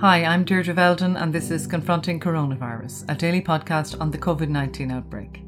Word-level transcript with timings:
Hi, 0.00 0.24
I'm 0.24 0.44
Deirdre 0.44 0.72
Veldon, 0.72 1.14
and 1.14 1.30
this 1.30 1.50
is 1.50 1.66
Confronting 1.66 2.20
Coronavirus, 2.20 3.04
a 3.10 3.14
daily 3.14 3.42
podcast 3.42 4.00
on 4.00 4.10
the 4.10 4.16
COVID 4.16 4.48
19 4.48 4.90
outbreak. 4.90 5.42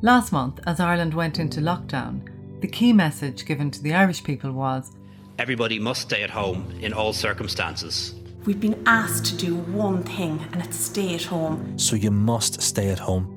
Last 0.00 0.32
month, 0.32 0.60
as 0.66 0.80
Ireland 0.80 1.12
went 1.12 1.38
into 1.38 1.60
lockdown, 1.60 2.26
the 2.62 2.68
key 2.68 2.94
message 2.94 3.44
given 3.44 3.70
to 3.70 3.82
the 3.82 3.92
Irish 3.92 4.24
people 4.24 4.50
was 4.52 4.96
Everybody 5.38 5.78
must 5.78 6.00
stay 6.00 6.22
at 6.22 6.30
home 6.30 6.72
in 6.80 6.94
all 6.94 7.12
circumstances. 7.12 8.14
We've 8.46 8.58
been 8.58 8.82
asked 8.86 9.26
to 9.26 9.36
do 9.36 9.56
one 9.56 10.04
thing, 10.04 10.42
and 10.52 10.62
it's 10.62 10.80
stay 10.80 11.14
at 11.14 11.24
home. 11.24 11.78
So 11.78 11.96
you 11.96 12.10
must 12.10 12.62
stay 12.62 12.88
at 12.88 13.00
home. 13.00 13.35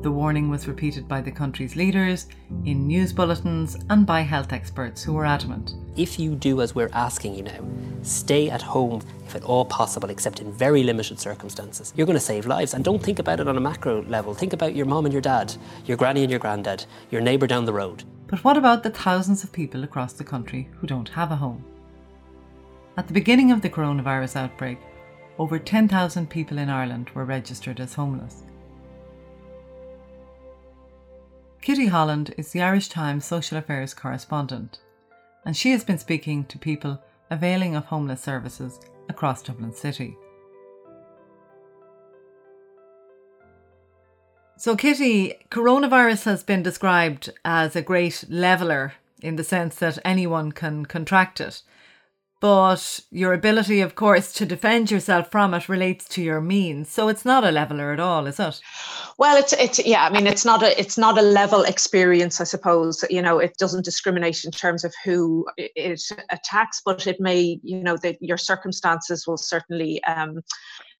The 0.00 0.12
warning 0.12 0.48
was 0.48 0.68
repeated 0.68 1.08
by 1.08 1.20
the 1.20 1.32
country's 1.32 1.74
leaders, 1.74 2.28
in 2.64 2.86
news 2.86 3.12
bulletins, 3.12 3.76
and 3.90 4.06
by 4.06 4.20
health 4.20 4.52
experts 4.52 5.02
who 5.02 5.14
were 5.14 5.26
adamant. 5.26 5.74
If 5.96 6.20
you 6.20 6.36
do 6.36 6.60
as 6.60 6.72
we're 6.72 6.90
asking 6.92 7.34
you 7.34 7.42
now, 7.42 7.64
stay 8.02 8.48
at 8.48 8.62
home 8.62 9.02
if 9.26 9.34
at 9.34 9.42
all 9.42 9.64
possible, 9.64 10.08
except 10.08 10.40
in 10.40 10.52
very 10.52 10.84
limited 10.84 11.18
circumstances, 11.18 11.92
you're 11.96 12.06
going 12.06 12.14
to 12.14 12.20
save 12.20 12.46
lives. 12.46 12.74
And 12.74 12.84
don't 12.84 13.02
think 13.02 13.18
about 13.18 13.40
it 13.40 13.48
on 13.48 13.56
a 13.56 13.60
macro 13.60 14.04
level. 14.04 14.34
Think 14.34 14.52
about 14.52 14.76
your 14.76 14.86
mom 14.86 15.04
and 15.04 15.12
your 15.12 15.20
dad, 15.20 15.52
your 15.84 15.96
granny 15.96 16.22
and 16.22 16.30
your 16.30 16.38
granddad, 16.38 16.84
your 17.10 17.20
neighbour 17.20 17.48
down 17.48 17.64
the 17.64 17.72
road. 17.72 18.04
But 18.28 18.44
what 18.44 18.56
about 18.56 18.84
the 18.84 18.90
thousands 18.90 19.42
of 19.42 19.50
people 19.50 19.82
across 19.82 20.12
the 20.12 20.22
country 20.22 20.68
who 20.76 20.86
don't 20.86 21.08
have 21.08 21.32
a 21.32 21.36
home? 21.36 21.64
At 22.96 23.08
the 23.08 23.14
beginning 23.14 23.50
of 23.50 23.62
the 23.62 23.70
coronavirus 23.70 24.36
outbreak, 24.36 24.78
over 25.38 25.58
10,000 25.58 26.30
people 26.30 26.58
in 26.58 26.70
Ireland 26.70 27.10
were 27.14 27.24
registered 27.24 27.80
as 27.80 27.94
homeless. 27.94 28.44
Kitty 31.60 31.86
Holland 31.86 32.34
is 32.38 32.52
the 32.52 32.62
Irish 32.62 32.88
Times 32.88 33.24
social 33.24 33.58
affairs 33.58 33.92
correspondent, 33.92 34.80
and 35.44 35.56
she 35.56 35.72
has 35.72 35.84
been 35.84 35.98
speaking 35.98 36.44
to 36.44 36.58
people 36.58 37.02
availing 37.30 37.76
of 37.76 37.84
homeless 37.84 38.22
services 38.22 38.80
across 39.08 39.42
Dublin 39.42 39.74
City. 39.74 40.16
So, 44.56 44.76
Kitty, 44.76 45.34
coronavirus 45.50 46.24
has 46.24 46.42
been 46.42 46.62
described 46.62 47.30
as 47.44 47.76
a 47.76 47.82
great 47.82 48.24
leveller 48.28 48.94
in 49.20 49.36
the 49.36 49.44
sense 49.44 49.76
that 49.76 49.98
anyone 50.04 50.52
can 50.52 50.86
contract 50.86 51.40
it. 51.40 51.62
But 52.40 53.00
your 53.10 53.32
ability, 53.32 53.80
of 53.80 53.96
course, 53.96 54.32
to 54.34 54.46
defend 54.46 54.92
yourself 54.92 55.28
from 55.30 55.54
it 55.54 55.68
relates 55.68 56.08
to 56.10 56.22
your 56.22 56.40
means. 56.40 56.88
So 56.88 57.08
it's 57.08 57.24
not 57.24 57.42
a 57.42 57.50
leveler 57.50 57.92
at 57.92 57.98
all, 57.98 58.26
is 58.26 58.38
it? 58.38 58.60
Well, 59.18 59.36
it's 59.36 59.52
it's 59.54 59.84
yeah. 59.84 60.04
I 60.04 60.10
mean, 60.10 60.28
it's 60.28 60.44
not 60.44 60.62
a 60.62 60.78
it's 60.78 60.96
not 60.96 61.18
a 61.18 61.22
level 61.22 61.64
experience. 61.64 62.40
I 62.40 62.44
suppose 62.44 63.04
you 63.10 63.20
know 63.20 63.38
it 63.38 63.56
doesn't 63.58 63.84
discriminate 63.84 64.44
in 64.44 64.52
terms 64.52 64.84
of 64.84 64.94
who 65.04 65.46
it 65.56 66.00
attacks, 66.30 66.80
but 66.84 67.08
it 67.08 67.20
may 67.20 67.58
you 67.64 67.82
know 67.82 67.96
that 67.96 68.18
your 68.20 68.36
circumstances 68.36 69.26
will 69.26 69.38
certainly 69.38 70.02
um, 70.04 70.42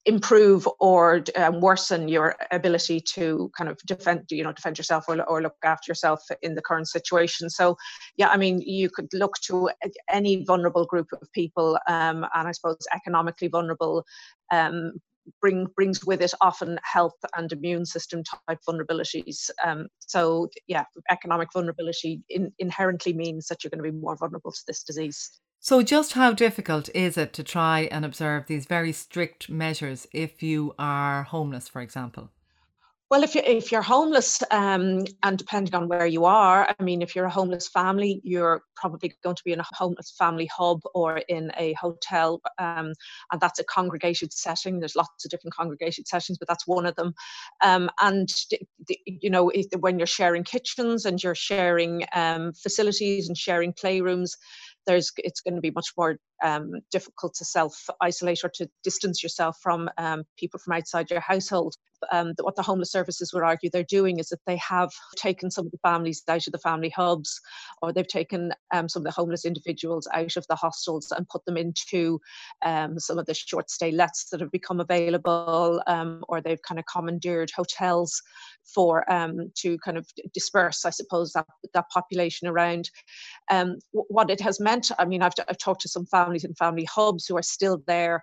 improve 0.08 0.66
or 0.80 1.22
um, 1.36 1.60
worsen 1.60 2.08
your 2.08 2.34
ability 2.50 2.98
to 2.98 3.50
kind 3.56 3.68
of 3.68 3.78
defend 3.86 4.24
you 4.30 4.42
know 4.42 4.52
defend 4.52 4.78
yourself 4.78 5.04
or, 5.06 5.22
or 5.24 5.42
look 5.42 5.54
after 5.62 5.90
yourself 5.90 6.20
in 6.40 6.54
the 6.54 6.62
current 6.62 6.88
situation 6.88 7.50
so 7.50 7.76
yeah 8.16 8.28
i 8.28 8.36
mean 8.36 8.58
you 8.62 8.88
could 8.88 9.08
look 9.12 9.34
to 9.42 9.68
any 10.10 10.44
vulnerable 10.44 10.86
group 10.86 11.08
of 11.12 11.30
people 11.32 11.78
um, 11.88 12.24
and 12.34 12.48
i 12.48 12.52
suppose 12.52 12.78
economically 12.94 13.48
vulnerable 13.48 14.02
um, 14.50 14.92
bring 15.42 15.66
brings 15.76 16.06
with 16.06 16.22
it 16.22 16.32
often 16.40 16.78
health 16.82 17.18
and 17.36 17.52
immune 17.52 17.84
system 17.84 18.22
type 18.24 18.58
vulnerabilities. 18.66 19.50
Um, 19.62 19.88
so 19.98 20.48
yeah, 20.68 20.84
economic 21.10 21.48
vulnerability 21.52 22.22
in, 22.30 22.50
inherently 22.58 23.12
means 23.12 23.46
that 23.48 23.62
you're 23.62 23.70
going 23.70 23.84
to 23.84 23.92
be 23.92 23.98
more 23.98 24.16
vulnerable 24.16 24.52
to 24.52 24.62
this 24.66 24.82
disease. 24.82 25.38
So, 25.60 25.82
just 25.84 26.14
how 26.14 26.32
difficult 26.32 26.88
is 26.96 27.16
it 27.16 27.32
to 27.34 27.44
try 27.44 27.82
and 27.82 28.04
observe 28.04 28.46
these 28.48 28.66
very 28.66 28.90
strict 28.90 29.48
measures 29.48 30.08
if 30.12 30.42
you 30.42 30.74
are 30.80 31.22
homeless, 31.22 31.68
for 31.68 31.80
example? 31.80 32.32
Well, 33.10 33.22
if 33.22 33.34
you 33.34 33.40
if 33.42 33.72
you're 33.72 33.80
homeless, 33.80 34.42
um, 34.50 35.04
and 35.22 35.38
depending 35.38 35.74
on 35.74 35.88
where 35.88 36.06
you 36.06 36.26
are, 36.26 36.74
I 36.78 36.82
mean, 36.82 37.00
if 37.00 37.16
you're 37.16 37.24
a 37.24 37.30
homeless 37.30 37.66
family, 37.66 38.20
you're 38.22 38.60
probably 38.76 39.14
going 39.24 39.34
to 39.34 39.42
be 39.44 39.52
in 39.52 39.60
a 39.60 39.64
homeless 39.72 40.10
family 40.18 40.44
hub 40.54 40.80
or 40.94 41.22
in 41.26 41.50
a 41.56 41.72
hotel, 41.72 42.42
um, 42.58 42.92
and 43.32 43.40
that's 43.40 43.58
a 43.58 43.64
congregated 43.64 44.34
setting. 44.34 44.80
There's 44.80 44.94
lots 44.94 45.24
of 45.24 45.30
different 45.30 45.54
congregated 45.54 46.06
settings, 46.06 46.36
but 46.36 46.48
that's 46.48 46.66
one 46.66 46.84
of 46.84 46.96
them. 46.96 47.14
Um, 47.62 47.88
and 47.98 48.28
you 49.06 49.30
know, 49.30 49.50
when 49.80 49.98
you're 49.98 50.06
sharing 50.06 50.44
kitchens 50.44 51.06
and 51.06 51.22
you're 51.22 51.34
sharing 51.34 52.04
um, 52.12 52.52
facilities 52.52 53.26
and 53.26 53.38
sharing 53.38 53.72
playrooms, 53.72 54.32
there's 54.88 55.12
it's 55.18 55.40
going 55.42 55.54
to 55.54 55.60
be 55.60 55.70
much 55.70 55.90
more 55.96 56.16
um, 56.42 56.72
difficult 56.90 57.34
to 57.34 57.44
self 57.44 57.88
isolate 58.00 58.44
or 58.44 58.50
to 58.54 58.68
distance 58.82 59.22
yourself 59.22 59.58
from 59.62 59.90
um, 59.98 60.24
people 60.36 60.58
from 60.58 60.74
outside 60.74 61.10
your 61.10 61.20
household. 61.20 61.74
Um, 62.12 62.32
what 62.40 62.54
the 62.54 62.62
homeless 62.62 62.92
services 62.92 63.32
would 63.34 63.42
argue 63.42 63.70
they're 63.70 63.82
doing 63.82 64.20
is 64.20 64.28
that 64.28 64.38
they 64.46 64.56
have 64.58 64.92
taken 65.16 65.50
some 65.50 65.66
of 65.66 65.72
the 65.72 65.78
families 65.78 66.22
out 66.28 66.46
of 66.46 66.52
the 66.52 66.58
family 66.58 66.90
hubs, 66.90 67.40
or 67.82 67.92
they've 67.92 68.06
taken 68.06 68.52
um, 68.72 68.88
some 68.88 69.00
of 69.00 69.04
the 69.04 69.10
homeless 69.10 69.44
individuals 69.44 70.06
out 70.14 70.36
of 70.36 70.46
the 70.48 70.54
hostels 70.54 71.12
and 71.16 71.28
put 71.28 71.44
them 71.44 71.56
into 71.56 72.20
um, 72.64 73.00
some 73.00 73.18
of 73.18 73.26
the 73.26 73.34
short 73.34 73.68
stay 73.68 73.90
lets 73.90 74.30
that 74.30 74.40
have 74.40 74.52
become 74.52 74.78
available, 74.78 75.82
um, 75.88 76.22
or 76.28 76.40
they've 76.40 76.62
kind 76.62 76.78
of 76.78 76.84
commandeered 76.86 77.50
hotels 77.50 78.22
for 78.64 79.04
to 79.56 79.78
kind 79.78 79.96
of 79.96 80.06
disperse, 80.34 80.84
I 80.84 80.90
suppose, 80.90 81.32
that 81.32 81.46
that 81.74 81.88
population 81.90 82.46
around. 82.46 82.90
what 83.92 84.30
it 84.30 84.40
has 84.40 84.60
meant, 84.60 84.90
I 84.98 85.04
mean, 85.04 85.22
I've, 85.22 85.32
I've 85.48 85.58
talked 85.58 85.80
to 85.82 85.88
some 85.88 86.06
families 86.06 86.27
families 86.28 86.44
and 86.44 86.58
family 86.58 86.84
hubs 86.84 87.26
who 87.26 87.36
are 87.36 87.42
still 87.42 87.82
there. 87.86 88.22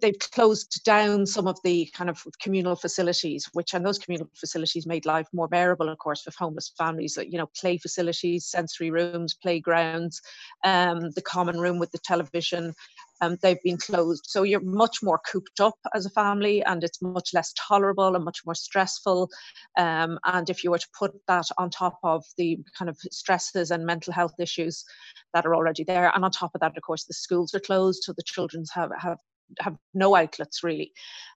They've 0.00 0.18
closed 0.18 0.82
down 0.84 1.24
some 1.24 1.46
of 1.46 1.56
the 1.62 1.88
kind 1.94 2.10
of 2.10 2.20
communal 2.42 2.74
facilities, 2.74 3.48
which 3.52 3.74
and 3.74 3.86
those 3.86 3.98
communal 3.98 4.28
facilities 4.34 4.86
made 4.86 5.06
life 5.06 5.28
more 5.32 5.46
bearable, 5.46 5.88
of 5.88 5.98
course, 5.98 6.22
for 6.22 6.32
homeless 6.36 6.72
families. 6.76 7.16
You 7.16 7.38
know, 7.38 7.48
play 7.60 7.78
facilities, 7.78 8.44
sensory 8.46 8.90
rooms, 8.90 9.34
playgrounds, 9.34 10.20
um, 10.64 11.10
the 11.12 11.22
common 11.22 11.60
room 11.60 11.78
with 11.78 11.92
the 11.92 11.98
television. 11.98 12.74
Um, 13.20 13.36
they've 13.42 13.62
been 13.62 13.76
closed. 13.76 14.24
So 14.26 14.42
you're 14.42 14.60
much 14.60 15.02
more 15.02 15.20
cooped 15.30 15.60
up 15.60 15.78
as 15.94 16.06
a 16.06 16.10
family 16.10 16.62
and 16.62 16.82
it's 16.82 17.00
much 17.00 17.30
less 17.32 17.52
tolerable 17.56 18.14
and 18.14 18.24
much 18.24 18.40
more 18.44 18.54
stressful. 18.54 19.30
Um, 19.78 20.18
and 20.24 20.50
if 20.50 20.64
you 20.64 20.70
were 20.70 20.78
to 20.78 20.88
put 20.98 21.12
that 21.28 21.46
on 21.58 21.70
top 21.70 21.98
of 22.02 22.24
the 22.36 22.58
kind 22.76 22.88
of 22.88 22.98
stresses 23.10 23.70
and 23.70 23.86
mental 23.86 24.12
health 24.12 24.34
issues 24.38 24.84
that 25.32 25.46
are 25.46 25.54
already 25.54 25.84
there, 25.84 26.10
and 26.14 26.24
on 26.24 26.30
top 26.30 26.52
of 26.54 26.60
that, 26.60 26.76
of 26.76 26.82
course, 26.82 27.04
the 27.04 27.14
schools 27.14 27.54
are 27.54 27.60
closed, 27.60 28.02
so 28.02 28.12
the 28.12 28.22
children 28.22 28.64
have, 28.74 28.90
have 28.98 29.18
have 29.60 29.76
no 29.92 30.16
outlets 30.16 30.62
really. 30.62 30.92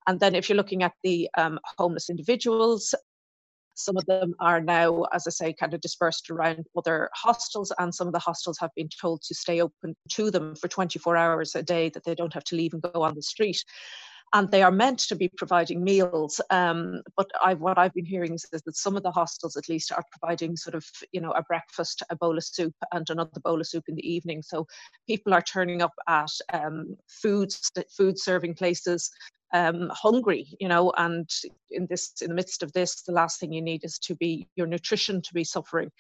And 0.07 0.21
then 0.21 0.35
if 0.35 0.49
you're 0.49 0.57
looking 0.57 0.83
at 0.83 0.95
the 1.03 1.29
um, 1.37 1.59
homeless 1.77 2.09
individuals, 2.09 2.95
some 3.79 3.97
of 3.97 4.05
them 4.07 4.35
are 4.41 4.61
now, 4.61 5.05
as 5.13 5.27
I 5.27 5.31
say, 5.31 5.53
kind 5.53 5.73
of 5.73 5.81
dispersed 5.81 6.31
around 6.31 6.67
other 6.77 7.11
hostels, 7.15 7.73
and 7.79 7.95
some 7.95 8.07
of 8.07 8.13
the 8.13 8.19
hostels 8.19 8.59
have 8.59 8.71
been 8.75 8.89
told 9.01 9.23
to 9.23 9.35
stay 9.35 9.61
open 9.61 9.95
to 10.11 10.31
them 10.31 10.55
for 10.57 10.69
24 10.69 11.17
hours 11.17 11.55
a 11.55 11.63
day, 11.63 11.89
that 11.91 12.05
they 12.05 12.15
don't 12.15 12.35
have 12.35 12.45
to 12.45 12.57
leave 12.57 12.73
and 12.73 12.83
go 12.83 13.03
on 13.03 13.15
the 13.15 13.23
street 13.23 13.63
and 14.35 14.51
they 14.51 14.63
are 14.63 14.71
meant 14.71 14.99
to 14.99 15.17
be 15.17 15.29
providing 15.29 15.83
meals. 15.83 16.41
Um, 16.51 17.03
but 17.17 17.31
I've, 17.43 17.61
what 17.61 17.79
I've 17.79 17.95
been 17.95 18.05
hearing 18.05 18.35
is 18.35 18.47
that 18.53 18.77
some 18.77 18.97
of 18.97 19.03
the 19.03 19.11
hostels, 19.11 19.57
at 19.57 19.69
least, 19.69 19.93
are 19.93 20.05
providing 20.19 20.57
sort 20.57 20.75
of 20.75 20.85
you 21.13 21.21
know 21.21 21.33
a 21.33 21.43
breakfast, 21.43 22.03
a 22.11 22.17
bowl 22.17 22.37
of 22.37 22.45
soup, 22.45 22.75
and 22.93 23.09
another 23.09 23.41
bowl 23.43 23.61
of 23.61 23.67
soup 23.67 23.85
in 23.89 23.95
the 23.95 24.09
evening. 24.09 24.43
So 24.43 24.67
people 25.07 25.33
are 25.33 25.43
turning 25.43 25.83
up 25.83 25.95
at 26.07 26.31
um, 26.53 26.97
food 27.09 27.55
food 27.97 28.19
serving 28.19 28.55
places 28.55 29.11
um, 29.53 29.91
hungry, 29.93 30.47
you 30.61 30.69
know, 30.69 30.93
and 30.97 31.29
in 31.71 31.87
this, 31.89 32.13
in 32.21 32.29
the 32.29 32.35
midst 32.35 32.63
of 32.63 32.73
this, 32.73 33.03
the 33.03 33.13
last 33.13 33.41
thing 33.41 33.53
you 33.53 33.63
need 33.63 33.85
is 33.85 33.99
to 34.01 34.15
be 34.15 34.49
your 34.57 34.67
nutrition 34.67 35.23
to 35.23 35.35
be 35.35 35.45
suffering, 35.45 35.91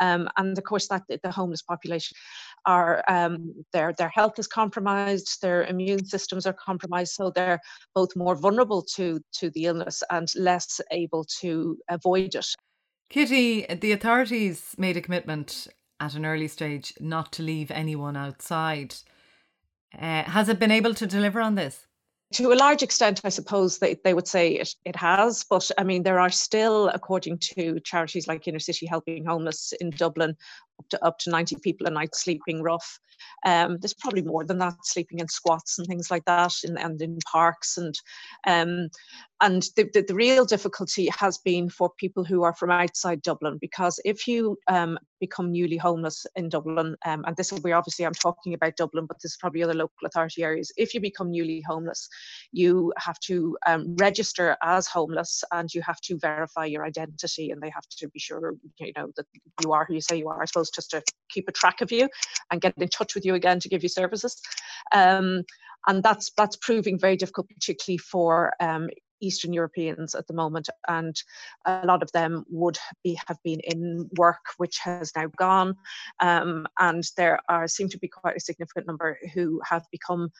um, 0.00 0.28
and 0.36 0.56
of 0.56 0.64
course 0.64 0.88
that 0.88 1.02
the 1.08 1.30
homeless 1.30 1.62
population 1.62 2.16
are 2.66 3.02
um, 3.08 3.54
their 3.72 3.92
their 3.92 4.08
health 4.08 4.38
is 4.38 4.46
compromised, 4.46 5.40
their 5.42 5.64
immune 5.64 6.04
systems 6.04 6.46
are 6.46 6.52
compromised, 6.52 7.14
so 7.14 7.30
they're 7.30 7.60
both 7.94 8.14
more 8.16 8.34
vulnerable 8.34 8.82
to 8.82 9.20
to 9.32 9.50
the 9.50 9.66
illness 9.66 10.02
and 10.10 10.28
less 10.36 10.80
able 10.90 11.24
to 11.40 11.78
avoid 11.88 12.34
it. 12.34 12.46
Kitty, 13.10 13.66
the 13.66 13.92
authorities 13.92 14.74
made 14.78 14.96
a 14.96 15.02
commitment 15.02 15.68
at 16.00 16.14
an 16.14 16.24
early 16.24 16.48
stage 16.48 16.94
not 16.98 17.30
to 17.32 17.42
leave 17.42 17.70
anyone 17.70 18.16
outside. 18.16 18.94
Uh, 19.94 20.22
has 20.22 20.48
it 20.48 20.58
been 20.58 20.70
able 20.70 20.94
to 20.94 21.06
deliver 21.06 21.40
on 21.40 21.54
this? 21.54 21.86
To 22.32 22.52
a 22.52 22.54
large 22.54 22.82
extent, 22.82 23.20
I 23.24 23.28
suppose 23.28 23.78
they, 23.78 23.96
they 24.04 24.14
would 24.14 24.26
say 24.26 24.54
it, 24.54 24.74
it 24.84 24.96
has, 24.96 25.44
but 25.48 25.70
I 25.78 25.84
mean, 25.84 26.02
there 26.02 26.20
are 26.20 26.30
still, 26.30 26.88
according 26.88 27.38
to 27.38 27.80
charities 27.80 28.26
like 28.26 28.48
Inner 28.48 28.58
City 28.58 28.86
Helping 28.86 29.24
Homeless 29.24 29.72
in 29.80 29.90
Dublin, 29.90 30.36
to 30.90 31.04
up 31.04 31.18
to 31.20 31.30
90 31.30 31.56
people 31.62 31.86
a 31.86 31.90
night 31.90 32.14
sleeping 32.14 32.62
rough. 32.62 32.98
Um, 33.44 33.78
there's 33.80 33.94
probably 33.94 34.22
more 34.22 34.44
than 34.44 34.58
that 34.58 34.74
sleeping 34.84 35.20
in 35.20 35.28
squats 35.28 35.78
and 35.78 35.86
things 35.86 36.10
like 36.10 36.24
that, 36.24 36.52
in, 36.64 36.76
and 36.76 37.00
in 37.00 37.18
parks 37.30 37.76
and 37.76 37.94
um, 38.46 38.88
and 39.42 39.62
the, 39.76 39.90
the, 39.92 40.02
the, 40.06 40.14
real 40.14 40.44
difficulty 40.44 41.08
has 41.18 41.36
been 41.38 41.68
for 41.68 41.90
people 41.98 42.22
who 42.22 42.44
are 42.44 42.54
from 42.54 42.70
outside 42.70 43.22
Dublin 43.22 43.58
because 43.60 43.98
if 44.04 44.28
you 44.28 44.56
um, 44.68 44.96
become 45.18 45.50
newly 45.50 45.76
homeless 45.76 46.24
in 46.36 46.48
Dublin, 46.48 46.94
um, 47.04 47.24
and 47.26 47.36
this 47.36 47.50
will 47.50 47.60
be 47.60 47.72
obviously 47.72 48.06
I'm 48.06 48.14
talking 48.14 48.54
about 48.54 48.76
Dublin, 48.76 49.06
but 49.06 49.16
this 49.20 49.32
is 49.32 49.38
probably 49.38 49.64
other 49.64 49.74
local 49.74 50.06
authority 50.06 50.44
areas. 50.44 50.70
If 50.76 50.94
you 50.94 51.00
become 51.00 51.32
newly 51.32 51.60
homeless, 51.66 52.08
you 52.52 52.92
have 52.98 53.18
to 53.20 53.58
um, 53.66 53.96
register 53.96 54.56
as 54.62 54.86
homeless 54.86 55.42
and 55.50 55.72
you 55.74 55.82
have 55.82 56.00
to 56.02 56.18
verify 56.18 56.64
your 56.66 56.84
identity, 56.84 57.50
and 57.50 57.60
they 57.60 57.70
have 57.70 57.88
to 57.98 58.08
be 58.08 58.20
sure 58.20 58.54
you 58.78 58.92
know 58.96 59.10
that 59.16 59.26
you 59.62 59.72
are 59.72 59.84
who 59.84 59.94
you 59.94 60.00
say 60.00 60.18
you 60.18 60.28
are. 60.28 60.40
I 60.40 60.44
suppose 60.44 60.70
just 60.72 60.90
to 60.90 61.02
keep 61.28 61.48
a 61.48 61.52
track 61.52 61.80
of 61.80 61.92
you 61.92 62.08
and 62.50 62.60
get 62.60 62.74
in 62.76 62.88
touch 62.88 63.14
with 63.14 63.24
you 63.24 63.34
again 63.34 63.60
to 63.60 63.68
give 63.68 63.82
you 63.82 63.88
services. 63.88 64.40
Um, 64.94 65.44
and 65.86 66.02
that's 66.02 66.30
that's 66.36 66.56
proving 66.56 66.98
very 66.98 67.16
difficult, 67.16 67.48
particularly 67.48 67.98
for 67.98 68.52
um, 68.60 68.88
Eastern 69.20 69.52
Europeans 69.52 70.14
at 70.14 70.26
the 70.26 70.34
moment, 70.34 70.68
and 70.88 71.16
a 71.64 71.86
lot 71.86 72.02
of 72.02 72.12
them 72.12 72.44
would 72.50 72.78
be 73.02 73.18
have 73.26 73.38
been 73.42 73.60
in 73.60 74.08
work 74.16 74.44
which 74.58 74.78
has 74.78 75.12
now 75.16 75.26
gone, 75.36 75.76
um, 76.20 76.66
and 76.78 77.04
there 77.16 77.40
are 77.48 77.66
seem 77.68 77.88
to 77.88 77.98
be 77.98 78.08
quite 78.08 78.36
a 78.36 78.40
significant 78.40 78.86
number 78.86 79.18
who 79.34 79.60
have 79.64 79.84
become 79.90 80.30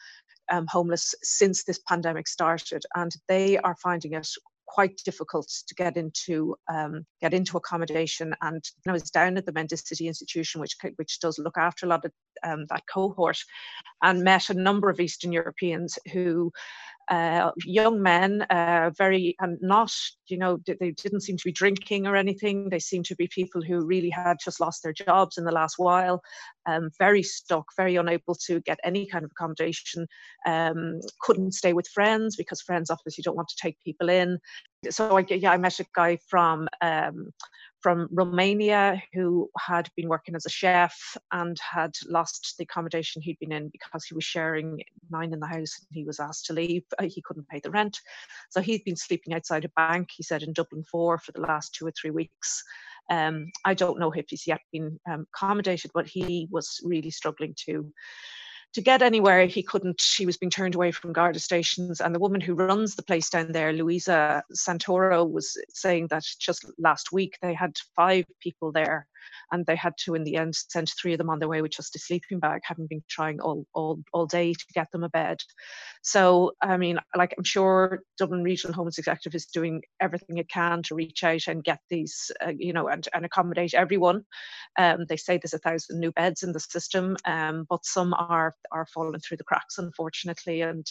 um, 0.51 0.65
homeless 0.67 1.15
since 1.23 1.63
this 1.63 1.79
pandemic 1.87 2.27
started, 2.27 2.83
and 2.95 3.15
they 3.27 3.57
are 3.59 3.75
finding 3.75 4.13
it 4.13 4.29
quite 4.67 5.01
difficult 5.05 5.47
to 5.67 5.75
get 5.75 5.97
into 5.97 6.55
um, 6.71 7.05
get 7.21 7.33
into 7.33 7.57
accommodation. 7.57 8.33
And 8.41 8.63
I 8.87 8.91
was 8.91 9.11
down 9.11 9.37
at 9.37 9.45
the 9.45 9.51
Mendicity 9.51 10.07
Institution, 10.07 10.61
which 10.61 10.75
which 10.95 11.19
does 11.19 11.39
look 11.39 11.57
after 11.57 11.85
a 11.85 11.89
lot 11.89 12.05
of 12.05 12.11
um, 12.43 12.65
that 12.69 12.83
cohort, 12.91 13.37
and 14.01 14.23
met 14.23 14.49
a 14.49 14.53
number 14.53 14.89
of 14.89 14.99
Eastern 14.99 15.31
Europeans 15.31 15.97
who 16.11 16.51
uh, 17.09 17.51
young 17.65 18.01
men, 18.01 18.43
uh, 18.43 18.91
very 18.97 19.35
and 19.39 19.57
not, 19.61 19.91
you 20.27 20.37
know, 20.37 20.59
they 20.65 20.91
didn't 20.91 21.21
seem 21.21 21.37
to 21.37 21.45
be 21.45 21.51
drinking 21.51 22.07
or 22.07 22.15
anything. 22.15 22.69
They 22.69 22.79
seemed 22.79 23.05
to 23.05 23.15
be 23.15 23.27
people 23.27 23.61
who 23.61 23.85
really 23.85 24.09
had 24.09 24.37
just 24.43 24.59
lost 24.59 24.83
their 24.83 24.93
jobs 24.93 25.37
in 25.37 25.43
the 25.43 25.51
last 25.51 25.75
while, 25.77 26.21
um, 26.65 26.89
very 26.97 27.23
stuck, 27.23 27.65
very 27.75 27.95
unable 27.95 28.35
to 28.47 28.61
get 28.61 28.79
any 28.83 29.05
kind 29.05 29.25
of 29.25 29.31
accommodation. 29.31 30.07
Um, 30.45 30.99
couldn't 31.21 31.53
stay 31.53 31.73
with 31.73 31.87
friends 31.87 32.35
because 32.35 32.61
friends 32.61 32.89
obviously 32.89 33.21
don't 33.21 33.37
want 33.37 33.49
to 33.49 33.61
take 33.61 33.77
people 33.83 34.09
in. 34.09 34.39
So 34.89 35.17
I, 35.17 35.25
yeah, 35.27 35.51
I 35.51 35.57
met 35.57 35.79
a 35.79 35.85
guy 35.95 36.17
from 36.29 36.67
um, 36.81 37.31
from 37.83 38.07
Romania 38.11 39.03
who 39.13 39.49
had 39.59 39.89
been 39.97 40.07
working 40.07 40.35
as 40.35 40.45
a 40.45 40.49
chef 40.49 40.97
and 41.33 41.57
had 41.59 41.91
lost 42.07 42.55
the 42.57 42.63
accommodation 42.63 43.21
he'd 43.21 43.37
been 43.39 43.51
in 43.51 43.67
because 43.69 44.05
he 44.05 44.15
was 44.15 44.23
sharing 44.23 44.81
nine 45.11 45.33
in 45.33 45.41
the 45.41 45.47
house 45.47 45.77
and 45.79 45.89
he 45.91 46.05
was 46.05 46.19
asked 46.19 46.45
to 46.45 46.53
leave. 46.53 46.83
Uh, 46.97 47.03
he 47.03 47.21
couldn't 47.21 47.47
pay 47.49 47.59
the 47.61 47.69
rent. 47.69 47.99
So 48.49 48.61
he'd 48.61 48.85
been 48.85 48.95
sleeping 48.95 49.33
outside 49.33 49.65
a 49.65 49.69
bank, 49.75 50.09
he 50.15 50.23
said, 50.23 50.43
in 50.43 50.53
Dublin 50.53 50.85
4 50.89 51.17
for 51.17 51.31
the 51.33 51.41
last 51.41 51.75
two 51.75 51.85
or 51.85 51.91
three 51.91 52.11
weeks. 52.11 52.63
Um, 53.09 53.51
I 53.65 53.73
don't 53.73 53.99
know 53.99 54.11
if 54.11 54.27
he's 54.29 54.47
yet 54.47 54.61
been 54.71 54.97
um, 55.11 55.27
accommodated, 55.35 55.91
but 55.93 56.07
he 56.07 56.47
was 56.51 56.79
really 56.85 57.11
struggling 57.11 57.53
to 57.65 57.91
to 58.73 58.81
get 58.81 59.01
anywhere 59.01 59.45
he 59.45 59.63
couldn't. 59.63 60.01
He 60.17 60.25
was 60.25 60.37
being 60.37 60.49
turned 60.49 60.75
away 60.75 60.91
from 60.91 61.13
garda 61.13 61.39
stations. 61.39 62.01
And 62.01 62.13
the 62.13 62.19
woman 62.19 62.41
who 62.41 62.55
runs 62.55 62.95
the 62.95 63.03
place 63.03 63.29
down 63.29 63.51
there 63.51 63.73
louisa 63.73 64.43
santoro 64.53 65.29
was 65.29 65.57
saying 65.69 66.07
that 66.07 66.23
just 66.39 66.65
last 66.77 67.11
week 67.11 67.37
they 67.41 67.53
had 67.53 67.77
five 67.95 68.25
people 68.39 68.71
there 68.71 69.07
and 69.51 69.65
they 69.65 69.75
had 69.75 69.93
to 69.99 70.15
in 70.15 70.23
the 70.23 70.35
end 70.35 70.55
send 70.55 70.89
three 70.89 71.13
of 71.13 71.17
them 71.17 71.29
on 71.29 71.39
their 71.39 71.49
way 71.49 71.61
with 71.61 71.71
just 71.71 71.95
a 71.95 71.99
sleeping 71.99 72.39
bag 72.39 72.61
having 72.63 72.87
been 72.87 73.03
trying 73.09 73.39
all 73.39 73.65
all, 73.73 73.99
all 74.13 74.25
day 74.25 74.53
to 74.53 74.65
get 74.73 74.91
them 74.91 75.03
a 75.03 75.09
bed. 75.09 75.37
So 76.01 76.53
i 76.61 76.77
mean 76.77 76.99
like 77.15 77.33
i'm 77.37 77.43
sure 77.43 78.01
dublin 78.17 78.43
regional 78.43 78.73
homeless 78.73 78.97
executive 78.97 79.35
is 79.35 79.45
doing 79.45 79.81
everything 79.99 80.37
it 80.37 80.49
can 80.49 80.83
to 80.83 80.95
reach 80.95 81.23
out 81.23 81.47
and 81.47 81.63
get 81.63 81.79
these 81.89 82.31
uh, 82.45 82.51
you 82.57 82.73
know 82.73 82.87
and, 82.87 83.07
and 83.13 83.25
accommodate 83.25 83.73
everyone. 83.73 84.23
Um, 84.77 85.05
they 85.07 85.17
say 85.17 85.37
there's 85.37 85.53
a 85.53 85.59
thousand 85.59 85.99
new 85.99 86.11
beds 86.11 86.43
in 86.43 86.51
the 86.51 86.59
system 86.59 87.15
um, 87.25 87.65
but 87.69 87.85
some 87.85 88.13
are 88.13 88.55
are 88.71 88.87
falling 88.87 89.19
through 89.19 89.37
the 89.37 89.43
cracks 89.43 89.77
unfortunately 89.77 90.61
and 90.61 90.85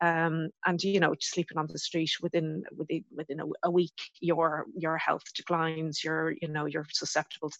um, 0.00 0.50
and 0.66 0.82
you 0.82 1.00
know 1.00 1.14
sleeping 1.20 1.58
on 1.58 1.66
the 1.68 1.78
street 1.78 2.10
within 2.22 2.62
within 2.76 3.04
within 3.14 3.40
a, 3.40 3.44
a 3.64 3.70
week 3.70 4.10
your 4.20 4.66
your 4.76 4.96
health 4.96 5.24
declines 5.34 6.02
you're 6.02 6.34
you 6.40 6.48
know 6.48 6.66
you're 6.66 6.86
susceptible 6.90 7.50
to 7.50 7.58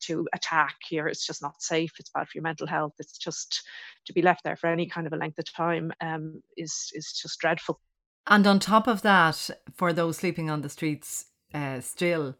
to 0.00 0.26
attack 0.34 0.76
here 0.88 1.08
it's 1.08 1.26
just 1.26 1.42
not 1.42 1.60
safe 1.60 1.92
it's 1.98 2.10
bad 2.10 2.28
for 2.28 2.36
your 2.36 2.42
mental 2.42 2.66
health 2.66 2.92
it's 2.98 3.18
just 3.18 3.62
to 4.06 4.12
be 4.12 4.22
left 4.22 4.44
there 4.44 4.56
for 4.56 4.68
any 4.68 4.86
kind 4.86 5.06
of 5.06 5.12
a 5.12 5.16
length 5.16 5.38
of 5.38 5.52
time 5.52 5.92
um, 6.00 6.42
is 6.56 6.90
is 6.94 7.12
just 7.12 7.38
dreadful. 7.40 7.80
And 8.26 8.46
on 8.46 8.58
top 8.58 8.86
of 8.86 9.02
that 9.02 9.50
for 9.74 9.92
those 9.92 10.18
sleeping 10.18 10.50
on 10.50 10.62
the 10.62 10.68
streets 10.68 11.26
uh, 11.54 11.80
still 11.80 12.36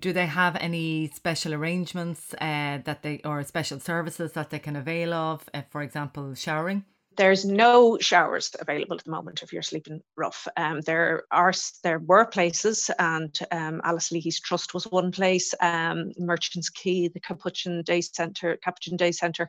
do 0.00 0.12
they 0.12 0.26
have 0.26 0.56
any 0.56 1.08
special 1.08 1.54
arrangements 1.54 2.34
uh, 2.34 2.78
that 2.84 3.02
they 3.02 3.20
or 3.24 3.42
special 3.42 3.80
services 3.80 4.32
that 4.32 4.50
they 4.50 4.58
can 4.58 4.76
avail 4.76 5.12
of 5.12 5.48
uh, 5.54 5.62
for 5.70 5.82
example 5.82 6.34
showering 6.34 6.84
there's 7.16 7.44
no 7.44 7.98
showers 7.98 8.54
available 8.58 8.96
at 8.96 9.04
the 9.04 9.10
moment 9.10 9.42
if 9.42 9.52
you're 9.52 9.62
sleeping 9.62 10.00
rough. 10.16 10.46
Um, 10.56 10.80
there 10.82 11.24
are 11.30 11.52
there 11.82 11.98
were 11.98 12.26
places, 12.26 12.90
and 12.98 13.36
um, 13.50 13.80
Alice 13.84 14.12
Leahy's 14.12 14.40
Trust 14.40 14.74
was 14.74 14.84
one 14.84 15.12
place. 15.12 15.54
Um, 15.60 16.12
Merchants 16.18 16.70
Quay, 16.70 17.08
the 17.08 17.20
Capuchin 17.20 17.82
Day 17.82 18.00
Centre, 18.00 18.56
Capuchin 18.56 18.96
Day 18.96 19.12
Centre, 19.12 19.48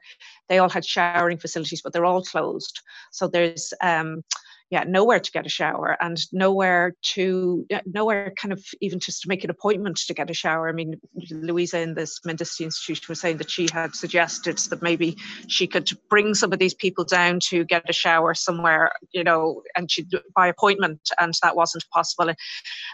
they 0.49 0.59
all 0.59 0.69
had 0.69 0.85
showering 0.85 1.37
facilities, 1.37 1.81
but 1.81 1.93
they're 1.93 2.05
all 2.05 2.23
closed. 2.23 2.81
So 3.11 3.27
there's 3.27 3.73
um, 3.81 4.23
yeah, 4.71 4.83
nowhere 4.83 5.19
to 5.19 5.31
get 5.31 5.45
a 5.45 5.49
shower 5.49 5.95
and 6.01 6.17
nowhere 6.33 6.95
to, 7.01 7.67
nowhere 7.85 8.33
kind 8.35 8.51
of 8.51 8.63
even 8.81 8.99
just 8.99 9.21
to 9.21 9.29
make 9.29 9.43
an 9.43 9.51
appointment 9.51 9.97
to 9.97 10.13
get 10.13 10.29
a 10.31 10.33
shower. 10.33 10.67
I 10.67 10.71
mean, 10.71 10.99
Louisa 11.29 11.79
in 11.79 11.93
this 11.93 12.19
Mendicity 12.25 12.61
Institute 12.61 13.07
was 13.07 13.19
saying 13.19 13.37
that 13.37 13.51
she 13.51 13.67
had 13.71 13.95
suggested 13.95 14.57
that 14.57 14.81
maybe 14.81 15.17
she 15.47 15.67
could 15.67 15.87
bring 16.09 16.33
some 16.33 16.51
of 16.51 16.57
these 16.57 16.73
people 16.73 17.03
down 17.03 17.39
to 17.41 17.63
get 17.63 17.87
a 17.87 17.93
shower 17.93 18.33
somewhere, 18.33 18.91
you 19.11 19.23
know, 19.23 19.61
and 19.75 19.91
she 19.91 20.05
by 20.35 20.47
appointment, 20.47 20.99
and 21.19 21.33
that 21.43 21.55
wasn't 21.55 21.85
possible. 21.93 22.33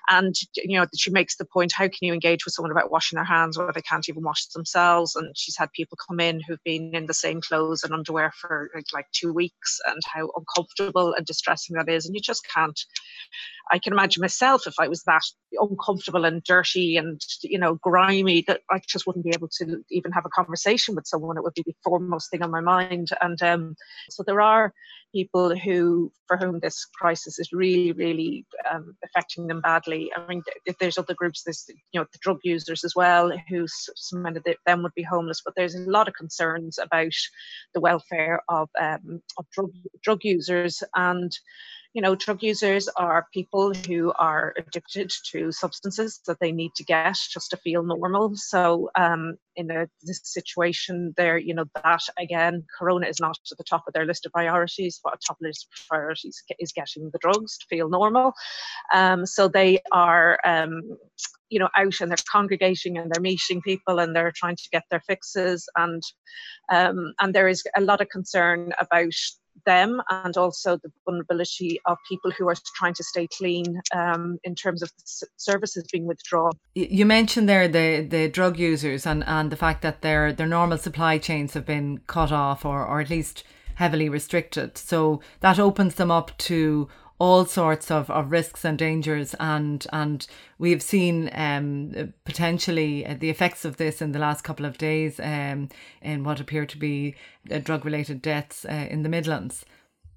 And, 0.09 0.35
you 0.57 0.77
know, 0.77 0.85
she 0.95 1.09
makes 1.09 1.37
the 1.37 1.45
point 1.45 1.71
how 1.71 1.85
can 1.85 1.99
you 2.01 2.13
engage 2.13 2.43
with 2.43 2.53
someone 2.53 2.71
about 2.71 2.91
washing 2.91 3.15
their 3.15 3.23
hands 3.23 3.57
where 3.57 3.71
they 3.73 3.81
can't 3.81 4.09
even 4.09 4.23
wash 4.23 4.45
themselves? 4.47 5.15
And 5.15 5.37
she's 5.37 5.55
had 5.55 5.71
people 5.71 5.97
come 6.05 6.19
in 6.19 6.41
who've 6.41 6.63
been 6.65 6.93
in 6.93 7.05
the 7.05 7.13
same 7.13 7.39
clothes 7.39 7.83
and 7.83 7.93
underwear 7.93 8.33
for 8.35 8.69
like, 8.93 9.05
two 9.13 9.31
weeks 9.31 9.79
and 9.85 10.01
how 10.05 10.29
uncomfortable 10.35 11.13
and 11.13 11.25
distressing 11.25 11.60
that 11.69 11.89
is 11.89 12.05
and 12.05 12.15
you 12.15 12.21
just 12.21 12.47
can't 12.47 12.85
i 13.71 13.79
can 13.79 13.93
imagine 13.93 14.21
myself 14.21 14.67
if 14.67 14.73
i 14.79 14.87
was 14.87 15.03
that 15.03 15.21
uncomfortable 15.53 16.25
and 16.25 16.43
dirty 16.43 16.97
and 16.97 17.21
you 17.43 17.59
know 17.59 17.75
grimy 17.75 18.43
that 18.47 18.61
i 18.69 18.79
just 18.87 19.05
wouldn't 19.07 19.25
be 19.25 19.33
able 19.35 19.47
to 19.47 19.83
even 19.89 20.11
have 20.11 20.25
a 20.25 20.29
conversation 20.29 20.95
with 20.95 21.07
someone. 21.07 21.37
It 21.37 21.43
would 21.43 21.53
be 21.53 21.63
the 21.65 21.75
foremost 21.83 22.29
thing 22.29 22.41
on 22.41 22.51
my 22.51 22.61
mind. 22.61 23.09
And 23.21 23.41
um, 23.41 23.75
so 24.09 24.23
there 24.23 24.41
are 24.41 24.73
people 25.13 25.55
who 25.55 26.11
for 26.27 26.37
whom 26.37 26.59
this 26.59 26.85
crisis 26.85 27.39
is 27.39 27.51
really 27.51 27.91
really 27.91 28.45
um, 28.71 28.95
affecting 29.03 29.47
them 29.47 29.61
badly. 29.61 30.11
I 30.15 30.25
mean 30.27 30.41
if 30.65 30.77
there's 30.77 30.97
other 30.97 31.13
groups 31.13 31.43
there's 31.43 31.65
you 31.91 31.99
know 31.99 32.05
the 32.11 32.19
drug 32.21 32.39
users 32.43 32.83
as 32.83 32.95
well 32.95 33.31
who 33.49 33.65
some 33.67 34.25
of 34.25 34.37
them 34.65 34.83
would 34.83 34.95
be 34.95 35.03
homeless 35.03 35.41
but 35.43 35.53
there's 35.55 35.75
a 35.75 35.79
lot 35.89 36.07
of 36.07 36.13
concerns 36.13 36.77
about 36.77 37.13
the 37.73 37.81
welfare 37.81 38.41
of, 38.49 38.69
um, 38.79 39.21
of 39.37 39.45
drug 39.51 39.71
drug 40.01 40.19
users. 40.23 40.83
And 40.95 41.31
you 41.93 42.01
know, 42.01 42.15
drug 42.15 42.41
users 42.41 42.87
are 42.95 43.27
people 43.33 43.73
who 43.73 44.13
are 44.17 44.53
addicted 44.57 45.11
to 45.31 45.51
substances 45.51 46.21
that 46.25 46.39
they 46.39 46.51
need 46.51 46.71
to 46.75 46.85
get 46.85 47.17
just 47.29 47.49
to 47.49 47.57
feel 47.57 47.83
normal. 47.83 48.31
So, 48.35 48.89
um, 48.95 49.35
in 49.57 49.69
a 49.69 49.87
this 50.03 50.21
situation, 50.23 51.13
there, 51.17 51.37
you 51.37 51.53
know, 51.53 51.65
that 51.83 52.01
again, 52.17 52.63
Corona 52.77 53.07
is 53.07 53.19
not 53.19 53.37
at 53.51 53.57
the 53.57 53.65
top 53.65 53.83
of 53.87 53.93
their 53.93 54.05
list 54.05 54.25
of 54.25 54.31
priorities. 54.31 54.99
What 55.01 55.19
top 55.27 55.37
list 55.41 55.67
of 55.67 55.87
priorities 55.89 56.41
is 56.59 56.71
getting 56.71 57.09
the 57.11 57.19
drugs 57.19 57.57
to 57.57 57.65
feel 57.69 57.89
normal. 57.89 58.33
Um, 58.93 59.25
so 59.25 59.47
they 59.47 59.79
are. 59.91 60.39
Um, 60.45 60.97
you 61.51 61.59
know 61.59 61.67
out 61.75 61.99
and 61.99 62.09
they're 62.09 62.17
congregating 62.31 62.97
and 62.97 63.11
they're 63.11 63.21
meeting 63.21 63.61
people 63.61 63.99
and 63.99 64.15
they're 64.15 64.31
trying 64.33 64.55
to 64.55 64.69
get 64.71 64.83
their 64.89 65.01
fixes 65.01 65.67
and 65.75 66.01
um, 66.71 67.13
and 67.19 67.35
there 67.35 67.49
is 67.49 67.61
a 67.75 67.81
lot 67.81 67.99
of 67.99 68.07
concern 68.07 68.71
about 68.79 69.13
them 69.65 70.01
and 70.09 70.37
also 70.37 70.77
the 70.77 70.91
vulnerability 71.05 71.79
of 71.85 71.97
people 72.09 72.31
who 72.31 72.47
are 72.47 72.55
trying 72.75 72.93
to 72.93 73.03
stay 73.03 73.27
clean 73.27 73.81
um, 73.93 74.37
in 74.43 74.55
terms 74.55 74.81
of 74.81 74.91
services 75.37 75.85
being 75.91 76.07
withdrawn. 76.07 76.51
You 76.73 77.05
mentioned 77.05 77.47
there 77.47 77.67
the, 77.67 78.01
the 78.01 78.27
drug 78.27 78.57
users 78.57 79.05
and, 79.05 79.23
and 79.25 79.51
the 79.51 79.55
fact 79.55 79.81
that 79.81 80.01
their 80.01 80.33
their 80.33 80.47
normal 80.47 80.77
supply 80.77 81.17
chains 81.17 81.53
have 81.53 81.65
been 81.65 81.99
cut 82.07 82.31
off 82.31 82.65
or, 82.65 82.85
or 82.85 83.01
at 83.01 83.09
least 83.09 83.43
heavily 83.75 84.09
restricted. 84.09 84.77
So 84.77 85.21
that 85.39 85.59
opens 85.59 85.95
them 85.95 86.11
up 86.11 86.37
to 86.39 86.87
all 87.21 87.45
sorts 87.45 87.91
of, 87.91 88.09
of 88.09 88.31
risks 88.31 88.65
and 88.65 88.79
dangers 88.79 89.35
and 89.39 89.85
and 89.93 90.25
we've 90.57 90.81
seen 90.81 91.29
um, 91.33 92.13
potentially 92.25 93.05
uh, 93.05 93.13
the 93.13 93.29
effects 93.29 93.63
of 93.63 93.77
this 93.77 94.01
in 94.01 94.11
the 94.11 94.17
last 94.17 94.43
couple 94.43 94.65
of 94.65 94.79
days 94.79 95.19
um, 95.19 95.69
in 96.01 96.23
what 96.23 96.39
appear 96.39 96.65
to 96.65 96.79
be 96.79 97.13
uh, 97.51 97.59
drug 97.59 97.85
related 97.85 98.23
deaths 98.23 98.65
uh, 98.65 98.87
in 98.89 99.03
the 99.03 99.09
Midlands. 99.09 99.63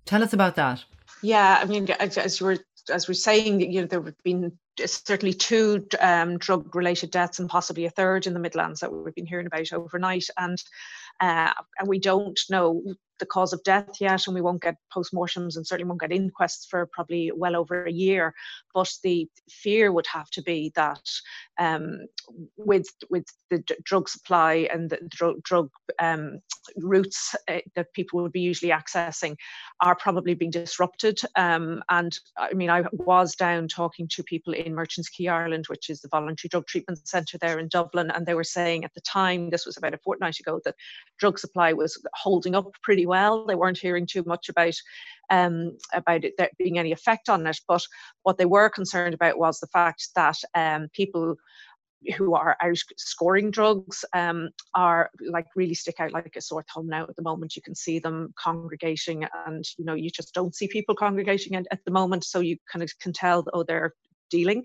Tell 0.07 0.23
us 0.23 0.33
about 0.33 0.57
that. 0.57 0.83
Yeah, 1.21 1.59
I 1.61 1.67
mean, 1.67 1.91
as 1.91 2.41
you 2.41 2.47
were 2.47 2.59
as 2.91 3.07
we're 3.07 3.15
saying, 3.15 3.61
you 3.61 3.83
know, 3.83 3.87
there 3.87 4.03
have 4.03 4.23
been 4.23 4.59
certainly 4.87 5.35
two 5.35 5.87
um, 6.01 6.39
drug 6.39 6.75
related 6.75 7.11
deaths 7.11 7.39
and 7.39 7.51
possibly 7.51 7.85
a 7.85 7.91
third 7.91 8.27
in 8.27 8.33
the 8.33 8.41
Midlands 8.41 8.81
that 8.81 8.91
we've 8.91 9.15
been 9.15 9.27
hearing 9.27 9.47
about 9.47 9.75
overnight. 9.75 10.29
And 10.39 10.63
uh, 11.21 11.53
and 11.79 11.87
we 11.87 11.99
don't 11.99 12.41
know 12.49 12.83
the 13.19 13.27
cause 13.27 13.53
of 13.53 13.63
death 13.65 14.01
yet, 14.01 14.27
and 14.27 14.35
we 14.35 14.41
won't 14.41 14.63
get 14.63 14.77
postmortems 14.95 15.57
and 15.57 15.67
certainly 15.67 15.89
won't 15.89 16.01
get 16.01 16.13
inquests 16.13 16.67
for 16.67 16.87
probably 16.93 17.31
well 17.35 17.57
over 17.57 17.85
a 17.85 17.93
year. 17.93 18.35
But 18.73 18.91
the 19.03 19.29
fear 19.51 19.93
would 19.93 20.07
have 20.13 20.31
to 20.31 20.43
be 20.43 20.73
that 20.75 21.09
um, 21.59 22.07
with 22.57 22.89
with 23.11 23.27
the 23.51 23.59
d- 23.59 23.77
drug 23.83 24.09
supply 24.09 24.69
and 24.73 24.91
the 24.91 24.99
drug, 25.09 25.43
drug 25.43 25.71
um, 26.01 26.41
routes 26.77 27.35
uh, 27.49 27.59
that 27.77 27.93
people 27.93 28.23
would 28.23 28.33
be 28.33 28.41
usually 28.41 28.73
accessing 28.73 29.37
are 29.81 29.95
probably 29.95 30.35
being 30.35 30.51
disrupted. 30.51 31.21
Um, 31.37 31.83
and 31.91 32.19
I 32.37 32.53
mean, 32.55 32.71
I 32.71 32.85
was 32.93 33.35
down 33.37 33.69
talking 33.69 34.09
to 34.09 34.23
people 34.23 34.53
in 34.53 34.75
Merchants 34.75 35.09
Quay 35.09 35.29
Ireland, 35.29 35.67
which 35.69 35.91
is 35.91 36.01
the 36.01 36.09
voluntary 36.09 36.49
drug 36.49 36.67
treatment 36.67 37.07
centre 37.07 37.39
there 37.39 37.59
in 37.59 37.69
Dublin, 37.69 38.11
and 38.11 38.27
they 38.27 38.35
were 38.35 38.45
saying 38.45 38.85
at 38.85 38.95
the 38.95 39.01
time, 39.01 39.51
this 39.51 39.67
was 39.67 39.77
about 39.77 39.95
a 39.95 39.99
fortnight 39.99 40.41
ago, 40.41 40.61
that 40.65 40.75
drug 41.19 41.39
supply 41.39 41.73
was 41.73 42.03
holding 42.15 42.55
up 42.55 42.73
pretty 42.83 43.04
well. 43.07 43.47
They 43.47 43.55
weren't 43.55 43.79
hearing 43.79 44.07
too 44.07 44.25
much 44.27 44.49
about 44.49 44.75
um, 45.31 45.77
about 45.93 46.25
it 46.25 46.35
there 46.37 46.51
being 46.59 46.79
any 46.79 46.93
effect 46.93 47.29
on 47.29 47.47
it. 47.47 47.61
But 47.67 47.83
what 48.23 48.39
they 48.39 48.47
were 48.47 48.69
concerned 48.69 49.15
about 49.15 49.39
was 49.39 49.61
the 49.61 49.67
fact 49.69 50.09
that 50.15 50.37
um, 50.55 50.89
people 50.93 51.37
who 52.17 52.35
are 52.35 52.57
out 52.61 52.79
scoring 52.97 53.51
drugs 53.51 54.05
um, 54.13 54.51
are 54.75 55.11
like 55.21 55.47
really 55.57 55.75
stick 55.75 56.01
out 56.01 56.13
like 56.13 56.35
a 56.37 56.41
sore 56.41 56.65
thumb 56.73 56.87
now 56.87 57.05
at 57.05 57.17
the 57.17 57.23
moment 57.23 57.57
you 57.57 57.63
can 57.63 57.75
see 57.75 57.99
them 57.99 58.33
congregating 58.39 59.27
and 59.47 59.65
you 59.79 59.85
know 59.85 59.95
you 59.95 60.11
just 60.11 60.35
don't 60.35 60.55
see 60.55 60.69
people 60.69 60.95
congregating 60.95 61.55
at, 61.55 61.67
at 61.71 61.85
the 61.85 61.91
moment 61.91 62.25
so 62.25 62.41
you 62.41 62.57
kind 62.71 62.83
of 62.83 62.91
can 62.99 63.13
tell 63.13 63.45
oh 63.53 63.63
they're 63.63 63.95
dealing. 64.31 64.65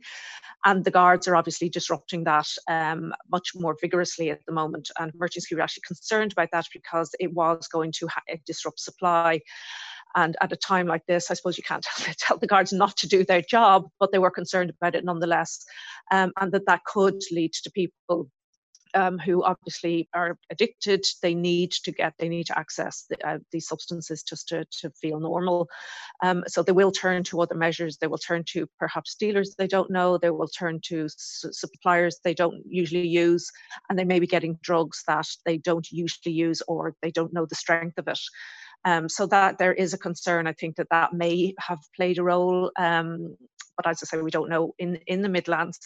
And 0.65 0.83
the 0.83 0.91
guards 0.91 1.27
are 1.27 1.35
obviously 1.35 1.69
disrupting 1.69 2.25
that 2.25 2.47
um, 2.67 3.13
much 3.31 3.51
more 3.55 3.77
vigorously 3.79 4.29
at 4.29 4.45
the 4.45 4.51
moment. 4.51 4.89
And 4.99 5.13
Quay 5.13 5.55
were 5.55 5.61
actually 5.61 5.83
concerned 5.87 6.33
about 6.33 6.49
that 6.51 6.67
because 6.73 7.11
it 7.19 7.33
was 7.33 7.67
going 7.67 7.93
to 7.99 8.07
ha- 8.07 8.21
disrupt 8.45 8.79
supply. 8.79 9.41
And 10.15 10.35
at 10.41 10.51
a 10.51 10.57
time 10.57 10.87
like 10.87 11.05
this, 11.05 11.29
I 11.29 11.35
suppose 11.35 11.57
you 11.57 11.63
can't 11.63 11.85
tell 12.17 12.37
the 12.37 12.47
guards 12.47 12.73
not 12.73 12.97
to 12.97 13.07
do 13.07 13.23
their 13.23 13.41
job, 13.41 13.87
but 13.99 14.11
they 14.11 14.19
were 14.19 14.31
concerned 14.31 14.71
about 14.71 14.95
it 14.95 15.05
nonetheless, 15.05 15.63
um, 16.11 16.31
and 16.39 16.51
that 16.51 16.65
that 16.65 16.83
could 16.85 17.21
lead 17.31 17.53
to 17.53 17.71
people 17.71 18.29
um, 18.93 19.17
who 19.17 19.43
obviously 19.43 20.09
are 20.13 20.37
addicted, 20.49 21.05
they 21.21 21.35
need 21.35 21.71
to 21.71 21.91
get, 21.91 22.13
they 22.17 22.29
need 22.29 22.45
to 22.47 22.57
access 22.57 23.05
the, 23.09 23.27
uh, 23.27 23.39
these 23.51 23.67
substances 23.67 24.23
just 24.23 24.47
to, 24.49 24.65
to 24.81 24.89
feel 24.91 25.19
normal. 25.19 25.67
Um, 26.23 26.43
so 26.47 26.63
they 26.63 26.71
will 26.71 26.91
turn 26.91 27.23
to 27.25 27.41
other 27.41 27.55
measures. 27.55 27.97
They 27.97 28.07
will 28.07 28.17
turn 28.17 28.43
to 28.49 28.67
perhaps 28.79 29.15
dealers 29.15 29.55
they 29.57 29.67
don't 29.67 29.91
know. 29.91 30.17
They 30.17 30.29
will 30.31 30.47
turn 30.47 30.79
to 30.85 31.07
suppliers 31.09 32.19
they 32.23 32.33
don't 32.33 32.61
usually 32.67 33.07
use, 33.07 33.49
and 33.89 33.97
they 33.97 34.05
may 34.05 34.19
be 34.19 34.27
getting 34.27 34.59
drugs 34.61 35.03
that 35.07 35.27
they 35.45 35.57
don't 35.57 35.89
usually 35.91 36.33
use 36.33 36.61
or 36.67 36.95
they 37.01 37.11
don't 37.11 37.33
know 37.33 37.45
the 37.45 37.55
strength 37.55 37.97
of 37.97 38.07
it. 38.07 38.19
Um, 38.85 39.09
so 39.09 39.25
that 39.27 39.57
there 39.57 39.73
is 39.73 39.93
a 39.93 39.97
concern. 39.97 40.47
I 40.47 40.53
think 40.53 40.77
that 40.77 40.87
that 40.91 41.13
may 41.13 41.53
have 41.59 41.79
played 41.95 42.17
a 42.17 42.23
role. 42.23 42.71
Um, 42.77 43.35
but 43.75 43.87
as 43.87 44.01
I 44.03 44.05
say, 44.05 44.21
we 44.21 44.31
don't 44.31 44.49
know 44.49 44.73
in 44.77 44.99
in 45.07 45.21
the 45.21 45.29
Midlands. 45.29 45.79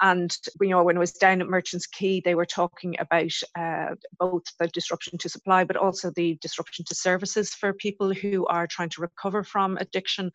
And 0.00 0.34
you 0.60 0.70
know, 0.70 0.82
when 0.82 0.96
I 0.96 1.00
was 1.00 1.12
down 1.12 1.40
at 1.40 1.48
Merchants 1.48 1.86
Quay, 1.86 2.20
they 2.20 2.34
were 2.34 2.46
talking 2.46 2.96
about 2.98 3.32
uh, 3.58 3.94
both 4.18 4.44
the 4.58 4.68
disruption 4.68 5.18
to 5.18 5.28
supply, 5.28 5.64
but 5.64 5.76
also 5.76 6.10
the 6.10 6.38
disruption 6.40 6.84
to 6.86 6.94
services 6.94 7.54
for 7.54 7.72
people 7.72 8.12
who 8.12 8.46
are 8.46 8.66
trying 8.66 8.88
to 8.90 9.02
recover 9.02 9.44
from 9.44 9.76
addiction. 9.76 10.30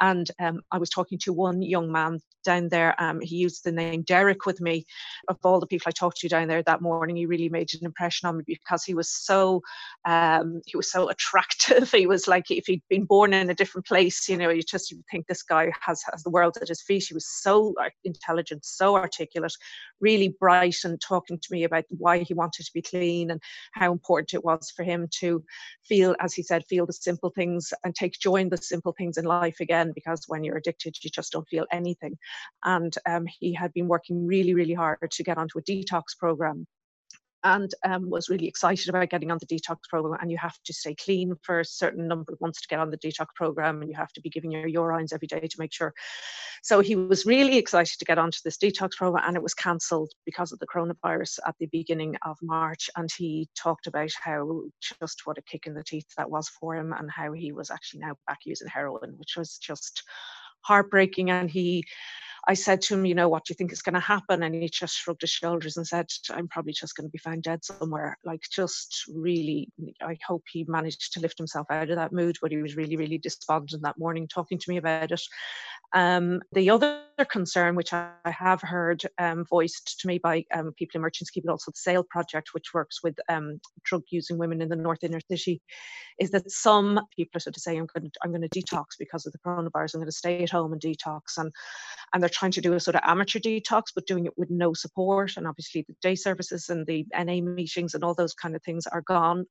And 0.00 0.30
um, 0.38 0.60
I 0.70 0.78
was 0.78 0.90
talking 0.90 1.18
to 1.20 1.32
one 1.32 1.62
young 1.62 1.90
man 1.90 2.20
down 2.44 2.68
there. 2.68 3.00
Um, 3.02 3.20
he 3.20 3.36
used 3.36 3.64
the 3.64 3.72
name 3.72 4.02
Derek 4.02 4.46
with 4.46 4.60
me. 4.60 4.86
Of 5.28 5.38
all 5.42 5.60
the 5.60 5.66
people 5.66 5.84
I 5.88 5.90
talked 5.90 6.18
to 6.18 6.28
down 6.28 6.48
there 6.48 6.62
that 6.62 6.80
morning, 6.80 7.16
he 7.16 7.26
really 7.26 7.48
made 7.48 7.70
an 7.74 7.84
impression 7.84 8.28
on 8.28 8.38
me 8.38 8.44
because 8.46 8.84
he 8.84 8.94
was 8.94 9.10
so 9.10 9.62
um, 10.04 10.62
he 10.66 10.76
was 10.76 10.90
so 10.90 11.08
attractive. 11.08 11.90
he 11.92 12.06
was 12.06 12.28
like 12.28 12.50
if 12.50 12.66
he'd 12.66 12.82
been 12.88 13.04
born 13.04 13.32
in 13.32 13.50
a 13.50 13.54
different 13.54 13.86
place, 13.86 14.28
you 14.28 14.36
know, 14.36 14.50
you 14.50 14.62
just 14.62 14.94
think 15.10 15.26
this 15.26 15.42
guy 15.42 15.70
has 15.80 16.02
has 16.10 16.22
the 16.22 16.30
world 16.30 16.56
at 16.62 16.68
his 16.68 16.82
feet. 16.82 17.06
He 17.08 17.14
was 17.14 17.26
so 17.26 17.74
intelligent, 18.04 18.64
so 18.64 18.96
articulate, 19.08 19.52
really 20.00 20.34
bright, 20.40 20.76
and 20.84 21.00
talking 21.00 21.38
to 21.38 21.48
me 21.50 21.64
about 21.64 21.84
why 21.88 22.18
he 22.18 22.34
wanted 22.34 22.64
to 22.64 22.72
be 22.74 22.82
clean 22.82 23.30
and 23.30 23.40
how 23.72 23.92
important 23.92 24.34
it 24.34 24.44
was 24.44 24.70
for 24.76 24.84
him 24.84 25.08
to 25.20 25.42
feel, 25.84 26.14
as 26.20 26.34
he 26.34 26.42
said, 26.42 26.64
feel 26.66 26.86
the 26.86 26.92
simple 26.92 27.30
things 27.30 27.72
and 27.84 27.94
take 27.94 28.12
joy 28.12 28.36
in 28.36 28.48
the 28.48 28.56
simple 28.56 28.94
things 28.96 29.16
in 29.16 29.24
life 29.24 29.60
again. 29.60 29.92
Because 29.94 30.24
when 30.28 30.44
you're 30.44 30.58
addicted, 30.58 30.96
you 31.02 31.10
just 31.10 31.32
don't 31.32 31.48
feel 31.48 31.66
anything. 31.72 32.16
And 32.64 32.94
um, 33.06 33.26
he 33.40 33.52
had 33.54 33.72
been 33.72 33.88
working 33.88 34.26
really, 34.26 34.54
really 34.54 34.74
hard 34.74 35.10
to 35.10 35.22
get 35.22 35.38
onto 35.38 35.58
a 35.58 35.62
detox 35.62 36.16
program 36.18 36.66
and 37.48 37.72
um, 37.84 38.10
was 38.10 38.28
really 38.28 38.46
excited 38.46 38.88
about 38.88 39.10
getting 39.10 39.30
on 39.30 39.38
the 39.40 39.46
detox 39.46 39.78
program. 39.88 40.18
And 40.20 40.30
you 40.30 40.38
have 40.38 40.56
to 40.64 40.72
stay 40.72 40.94
clean 40.94 41.34
for 41.42 41.60
a 41.60 41.64
certain 41.64 42.06
number 42.06 42.32
of 42.32 42.40
months 42.40 42.60
to 42.60 42.68
get 42.68 42.78
on 42.78 42.90
the 42.90 42.98
detox 42.98 43.26
program, 43.34 43.80
and 43.80 43.90
you 43.90 43.96
have 43.96 44.12
to 44.12 44.20
be 44.20 44.30
giving 44.30 44.50
your 44.50 44.68
urines 44.68 45.12
every 45.12 45.28
day 45.28 45.40
to 45.40 45.56
make 45.58 45.72
sure. 45.72 45.92
So 46.62 46.80
he 46.80 46.96
was 46.96 47.26
really 47.26 47.56
excited 47.56 47.98
to 47.98 48.04
get 48.04 48.18
onto 48.18 48.38
this 48.44 48.58
detox 48.58 48.96
program, 48.96 49.24
and 49.26 49.36
it 49.36 49.42
was 49.42 49.54
cancelled 49.54 50.12
because 50.24 50.52
of 50.52 50.58
the 50.58 50.66
coronavirus 50.66 51.38
at 51.46 51.54
the 51.58 51.66
beginning 51.66 52.16
of 52.24 52.36
March. 52.42 52.90
And 52.96 53.08
he 53.16 53.48
talked 53.56 53.86
about 53.86 54.10
how 54.22 54.62
just 55.00 55.22
what 55.24 55.38
a 55.38 55.42
kick 55.42 55.66
in 55.66 55.74
the 55.74 55.84
teeth 55.84 56.06
that 56.16 56.30
was 56.30 56.48
for 56.48 56.76
him, 56.76 56.92
and 56.92 57.10
how 57.10 57.32
he 57.32 57.52
was 57.52 57.70
actually 57.70 58.00
now 58.00 58.16
back 58.26 58.38
using 58.44 58.68
heroin, 58.68 59.14
which 59.16 59.36
was 59.36 59.58
just 59.58 60.02
heartbreaking. 60.62 61.30
And 61.30 61.50
he 61.50 61.84
I 62.48 62.54
said 62.54 62.80
to 62.82 62.94
him, 62.94 63.04
you 63.04 63.14
know, 63.14 63.28
what 63.28 63.44
do 63.44 63.52
you 63.52 63.56
think 63.56 63.72
is 63.72 63.82
going 63.82 63.94
to 63.94 64.00
happen? 64.00 64.42
And 64.42 64.54
he 64.54 64.70
just 64.70 64.96
shrugged 64.96 65.20
his 65.20 65.30
shoulders 65.30 65.76
and 65.76 65.86
said, 65.86 66.06
I'm 66.30 66.48
probably 66.48 66.72
just 66.72 66.96
going 66.96 67.06
to 67.06 67.12
be 67.12 67.18
found 67.18 67.42
dead 67.42 67.62
somewhere. 67.62 68.16
Like, 68.24 68.40
just 68.50 69.04
really, 69.06 69.68
I 70.00 70.16
hope 70.26 70.44
he 70.50 70.64
managed 70.66 71.12
to 71.12 71.20
lift 71.20 71.36
himself 71.36 71.66
out 71.70 71.90
of 71.90 71.96
that 71.96 72.12
mood, 72.12 72.38
but 72.40 72.50
he 72.50 72.56
was 72.56 72.74
really, 72.74 72.96
really 72.96 73.18
despondent 73.18 73.82
that 73.82 73.98
morning 73.98 74.26
talking 74.26 74.58
to 74.58 74.70
me 74.70 74.78
about 74.78 75.12
it. 75.12 75.20
Um, 75.92 76.40
the 76.52 76.70
other 76.70 77.02
concern, 77.24 77.74
which 77.74 77.92
I 77.92 78.10
have 78.24 78.60
heard 78.60 79.02
um, 79.18 79.44
voiced 79.44 80.00
to 80.00 80.06
me 80.06 80.18
by 80.18 80.44
um, 80.54 80.72
people 80.72 80.98
in 80.98 81.02
Merchants 81.02 81.30
Quay, 81.30 81.42
but 81.44 81.52
also 81.52 81.70
the 81.70 81.76
SAIL 81.76 82.04
project, 82.04 82.50
which 82.52 82.74
works 82.74 83.02
with 83.02 83.18
um, 83.28 83.60
drug 83.82 84.02
using 84.10 84.38
women 84.38 84.62
in 84.62 84.68
the 84.68 84.76
North 84.76 85.02
Inner 85.02 85.20
City, 85.30 85.60
is 86.18 86.30
that 86.30 86.50
some 86.50 87.00
people 87.14 87.36
are 87.38 87.40
sort 87.40 87.56
of 87.56 87.62
saying, 87.62 87.80
I'm 87.80 87.86
going 87.86 88.10
to, 88.10 88.18
I'm 88.22 88.30
going 88.30 88.48
to 88.48 88.48
detox 88.48 88.84
because 88.98 89.26
of 89.26 89.32
the 89.32 89.38
coronavirus, 89.38 89.94
I'm 89.94 90.00
going 90.00 90.06
to 90.06 90.12
stay 90.12 90.42
at 90.42 90.50
home 90.50 90.72
and 90.72 90.80
detox. 90.80 91.36
And, 91.36 91.52
and 92.12 92.22
they're 92.22 92.30
trying 92.30 92.52
to 92.52 92.60
do 92.60 92.74
a 92.74 92.80
sort 92.80 92.96
of 92.96 93.02
amateur 93.04 93.38
detox, 93.38 93.84
but 93.94 94.06
doing 94.06 94.26
it 94.26 94.36
with 94.36 94.50
no 94.50 94.72
support. 94.72 95.36
And 95.36 95.46
obviously, 95.46 95.84
the 95.88 95.94
day 96.02 96.14
services 96.14 96.68
and 96.68 96.86
the 96.86 97.06
NA 97.16 97.40
meetings 97.40 97.94
and 97.94 98.04
all 98.04 98.14
those 98.14 98.34
kind 98.34 98.54
of 98.56 98.62
things 98.62 98.86
are 98.86 99.02
gone. 99.02 99.46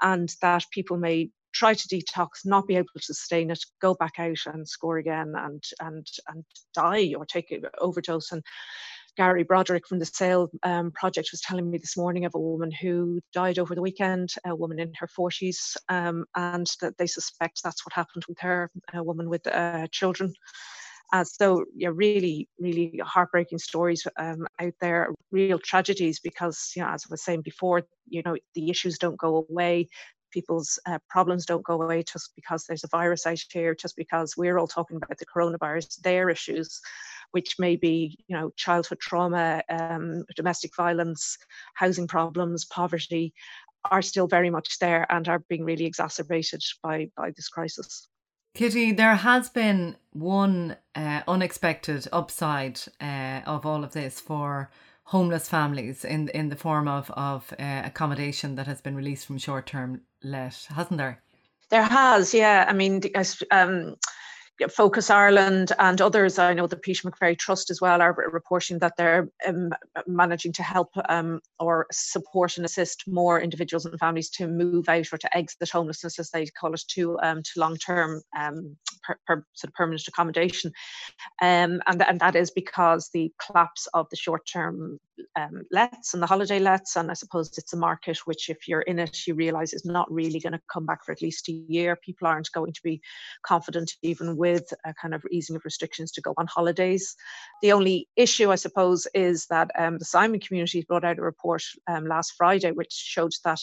And 0.00 0.32
that 0.42 0.64
people 0.72 0.96
may 0.96 1.30
try 1.54 1.72
to 1.72 1.88
detox, 1.88 2.28
not 2.44 2.66
be 2.66 2.76
able 2.76 2.88
to 2.96 3.02
sustain 3.02 3.50
it, 3.50 3.64
go 3.80 3.94
back 3.94 4.14
out 4.18 4.38
and 4.46 4.68
score 4.68 4.98
again 4.98 5.32
and 5.36 5.62
and 5.80 6.06
and 6.28 6.44
die 6.74 7.14
or 7.16 7.24
take 7.24 7.50
an 7.50 7.62
overdose. 7.80 8.32
And 8.32 8.42
Gary 9.16 9.44
Broderick 9.44 9.86
from 9.86 10.00
the 10.00 10.06
SAIL 10.06 10.50
um, 10.64 10.90
project 10.90 11.28
was 11.30 11.40
telling 11.40 11.70
me 11.70 11.78
this 11.78 11.96
morning 11.96 12.24
of 12.24 12.34
a 12.34 12.40
woman 12.40 12.72
who 12.72 13.20
died 13.32 13.60
over 13.60 13.74
the 13.74 13.82
weekend, 13.82 14.34
a 14.44 14.54
woman 14.54 14.80
in 14.80 14.92
her 14.98 15.08
40s, 15.16 15.76
um, 15.88 16.24
and 16.34 16.66
that 16.80 16.98
they 16.98 17.06
suspect 17.06 17.62
that's 17.62 17.86
what 17.86 17.92
happened 17.92 18.24
with 18.28 18.38
her, 18.40 18.70
a 18.92 19.02
woman 19.02 19.30
with 19.30 19.46
uh, 19.46 19.86
children. 19.92 20.34
Uh, 21.12 21.22
so 21.22 21.64
yeah, 21.76 21.90
really, 21.92 22.48
really 22.58 23.00
heartbreaking 23.04 23.58
stories 23.58 24.04
um, 24.18 24.48
out 24.60 24.72
there, 24.80 25.10
real 25.30 25.60
tragedies 25.60 26.18
because, 26.18 26.72
you 26.74 26.82
know, 26.82 26.88
as 26.88 27.04
I 27.06 27.08
was 27.10 27.22
saying 27.22 27.42
before, 27.42 27.82
you 28.08 28.22
know, 28.24 28.36
the 28.54 28.68
issues 28.68 28.98
don't 28.98 29.18
go 29.18 29.46
away 29.48 29.88
people's 30.34 30.78
uh, 30.86 30.98
problems 31.08 31.46
don't 31.46 31.64
go 31.64 31.80
away 31.80 32.02
just 32.02 32.32
because 32.34 32.64
there's 32.64 32.84
a 32.84 32.88
virus 32.88 33.26
out 33.26 33.38
here, 33.50 33.74
just 33.74 33.96
because 33.96 34.36
we're 34.36 34.58
all 34.58 34.66
talking 34.66 34.96
about 34.96 35.16
the 35.18 35.24
coronavirus, 35.24 36.00
their 36.02 36.28
issues, 36.28 36.80
which 37.30 37.58
may 37.58 37.76
be, 37.76 38.18
you 38.26 38.36
know, 38.36 38.50
childhood 38.56 38.98
trauma, 39.00 39.62
um, 39.70 40.24
domestic 40.36 40.74
violence, 40.76 41.38
housing 41.74 42.08
problems, 42.08 42.64
poverty, 42.64 43.32
are 43.90 44.02
still 44.02 44.26
very 44.26 44.50
much 44.50 44.78
there 44.78 45.06
and 45.10 45.28
are 45.28 45.40
being 45.48 45.64
really 45.64 45.86
exacerbated 45.86 46.62
by 46.82 47.08
by 47.16 47.30
this 47.36 47.48
crisis. 47.48 48.08
Kitty, 48.54 48.92
there 48.92 49.16
has 49.16 49.48
been 49.50 49.96
one 50.12 50.76
uh, 50.94 51.22
unexpected 51.26 52.06
upside 52.12 52.80
uh, 53.00 53.40
of 53.46 53.66
all 53.66 53.82
of 53.82 53.92
this 53.92 54.20
for 54.20 54.70
homeless 55.04 55.48
families 55.48 56.04
in 56.04 56.28
in 56.28 56.48
the 56.48 56.56
form 56.56 56.88
of 56.88 57.10
of 57.10 57.52
uh, 57.58 57.82
accommodation 57.84 58.54
that 58.56 58.66
has 58.66 58.80
been 58.80 58.96
released 58.96 59.26
from 59.26 59.38
short 59.38 59.66
term 59.66 60.02
let, 60.22 60.66
hasn't 60.74 60.98
there? 60.98 61.22
There 61.70 61.82
has, 61.82 62.34
yeah. 62.34 62.66
I 62.68 62.72
mean, 62.72 63.02
um, 63.50 63.96
Focus 64.70 65.10
Ireland 65.10 65.72
and 65.78 66.00
others, 66.00 66.38
I 66.38 66.54
know 66.54 66.68
the 66.68 66.76
Peter 66.76 67.10
McVerry 67.10 67.36
Trust 67.36 67.70
as 67.70 67.80
well, 67.80 68.00
are 68.00 68.14
reporting 68.32 68.78
that 68.78 68.96
they're 68.96 69.28
um, 69.46 69.72
managing 70.06 70.52
to 70.52 70.62
help 70.62 70.90
um, 71.08 71.40
or 71.58 71.86
support 71.90 72.56
and 72.56 72.64
assist 72.64 73.04
more 73.08 73.40
individuals 73.40 73.84
and 73.84 73.98
families 73.98 74.30
to 74.30 74.46
move 74.46 74.88
out 74.88 75.12
or 75.12 75.18
to 75.18 75.36
exit 75.36 75.70
homelessness, 75.70 76.20
as 76.20 76.30
they 76.30 76.46
call 76.46 76.72
it, 76.72 76.84
to 76.90 77.18
um, 77.20 77.42
to 77.42 77.50
long 77.60 77.76
term 77.76 78.22
um, 78.38 78.76
per, 79.02 79.18
per, 79.26 79.44
sort 79.54 79.70
of 79.70 79.74
permanent 79.74 80.06
accommodation, 80.06 80.70
um, 81.42 81.82
and 81.86 82.02
and 82.02 82.20
that 82.20 82.36
is 82.36 82.52
because 82.52 83.10
the 83.12 83.32
collapse 83.44 83.88
of 83.92 84.06
the 84.10 84.16
short 84.16 84.42
term 84.46 85.00
um, 85.36 85.62
lets 85.70 86.14
and 86.14 86.22
the 86.22 86.26
holiday 86.26 86.58
lets, 86.58 86.96
and 86.96 87.10
I 87.10 87.14
suppose 87.14 87.56
it's 87.56 87.72
a 87.72 87.76
market 87.76 88.18
which, 88.26 88.48
if 88.48 88.68
you're 88.68 88.82
in 88.82 88.98
it, 88.98 89.26
you 89.26 89.34
realise 89.34 89.72
is 89.72 89.84
not 89.84 90.10
really 90.12 90.40
going 90.40 90.52
to 90.52 90.60
come 90.72 90.86
back 90.86 91.04
for 91.04 91.12
at 91.12 91.22
least 91.22 91.48
a 91.48 91.52
year. 91.52 91.96
People 91.96 92.28
aren't 92.28 92.50
going 92.52 92.72
to 92.72 92.80
be 92.82 93.00
confident 93.46 93.92
even 94.02 94.36
with 94.36 94.72
a 94.84 94.94
kind 94.94 95.14
of 95.14 95.24
easing 95.30 95.56
of 95.56 95.64
restrictions 95.64 96.12
to 96.12 96.20
go 96.20 96.34
on 96.36 96.46
holidays. 96.46 97.16
The 97.62 97.72
only 97.72 98.08
issue, 98.16 98.50
I 98.50 98.56
suppose, 98.56 99.06
is 99.14 99.46
that 99.46 99.70
um, 99.78 99.98
the 99.98 100.04
Simon 100.04 100.40
community 100.40 100.84
brought 100.86 101.04
out 101.04 101.18
a 101.18 101.22
report 101.22 101.62
um, 101.86 102.06
last 102.06 102.34
Friday 102.36 102.72
which 102.72 102.92
showed 102.92 103.32
that 103.44 103.60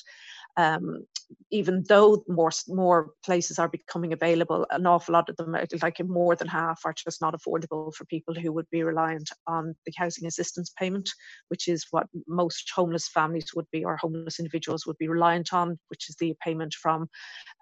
um, 0.57 1.05
even 1.49 1.83
though 1.87 2.23
more 2.27 2.51
more 2.67 3.11
places 3.23 3.57
are 3.57 3.69
becoming 3.69 4.13
available, 4.13 4.65
an 4.69 4.85
awful 4.85 5.13
lot 5.13 5.29
of 5.29 5.37
them, 5.37 5.55
uh, 5.55 5.65
like 5.81 6.03
more 6.05 6.35
than 6.35 6.47
half, 6.47 6.81
are 6.85 6.93
just 6.93 7.21
not 7.21 7.33
affordable 7.33 7.93
for 7.93 8.05
people 8.05 8.33
who 8.33 8.51
would 8.51 8.69
be 8.69 8.83
reliant 8.83 9.29
on 9.47 9.75
the 9.85 9.93
housing 9.97 10.27
assistance 10.27 10.71
payment, 10.77 11.09
which 11.47 11.67
is 11.67 11.85
what 11.91 12.07
most 12.27 12.69
homeless 12.75 13.07
families 13.07 13.53
would 13.55 13.67
be 13.71 13.83
or 13.83 13.97
homeless 13.97 14.39
individuals 14.39 14.85
would 14.85 14.97
be 14.97 15.07
reliant 15.07 15.53
on, 15.53 15.79
which 15.87 16.09
is 16.09 16.15
the 16.17 16.35
payment 16.43 16.73
from 16.73 17.07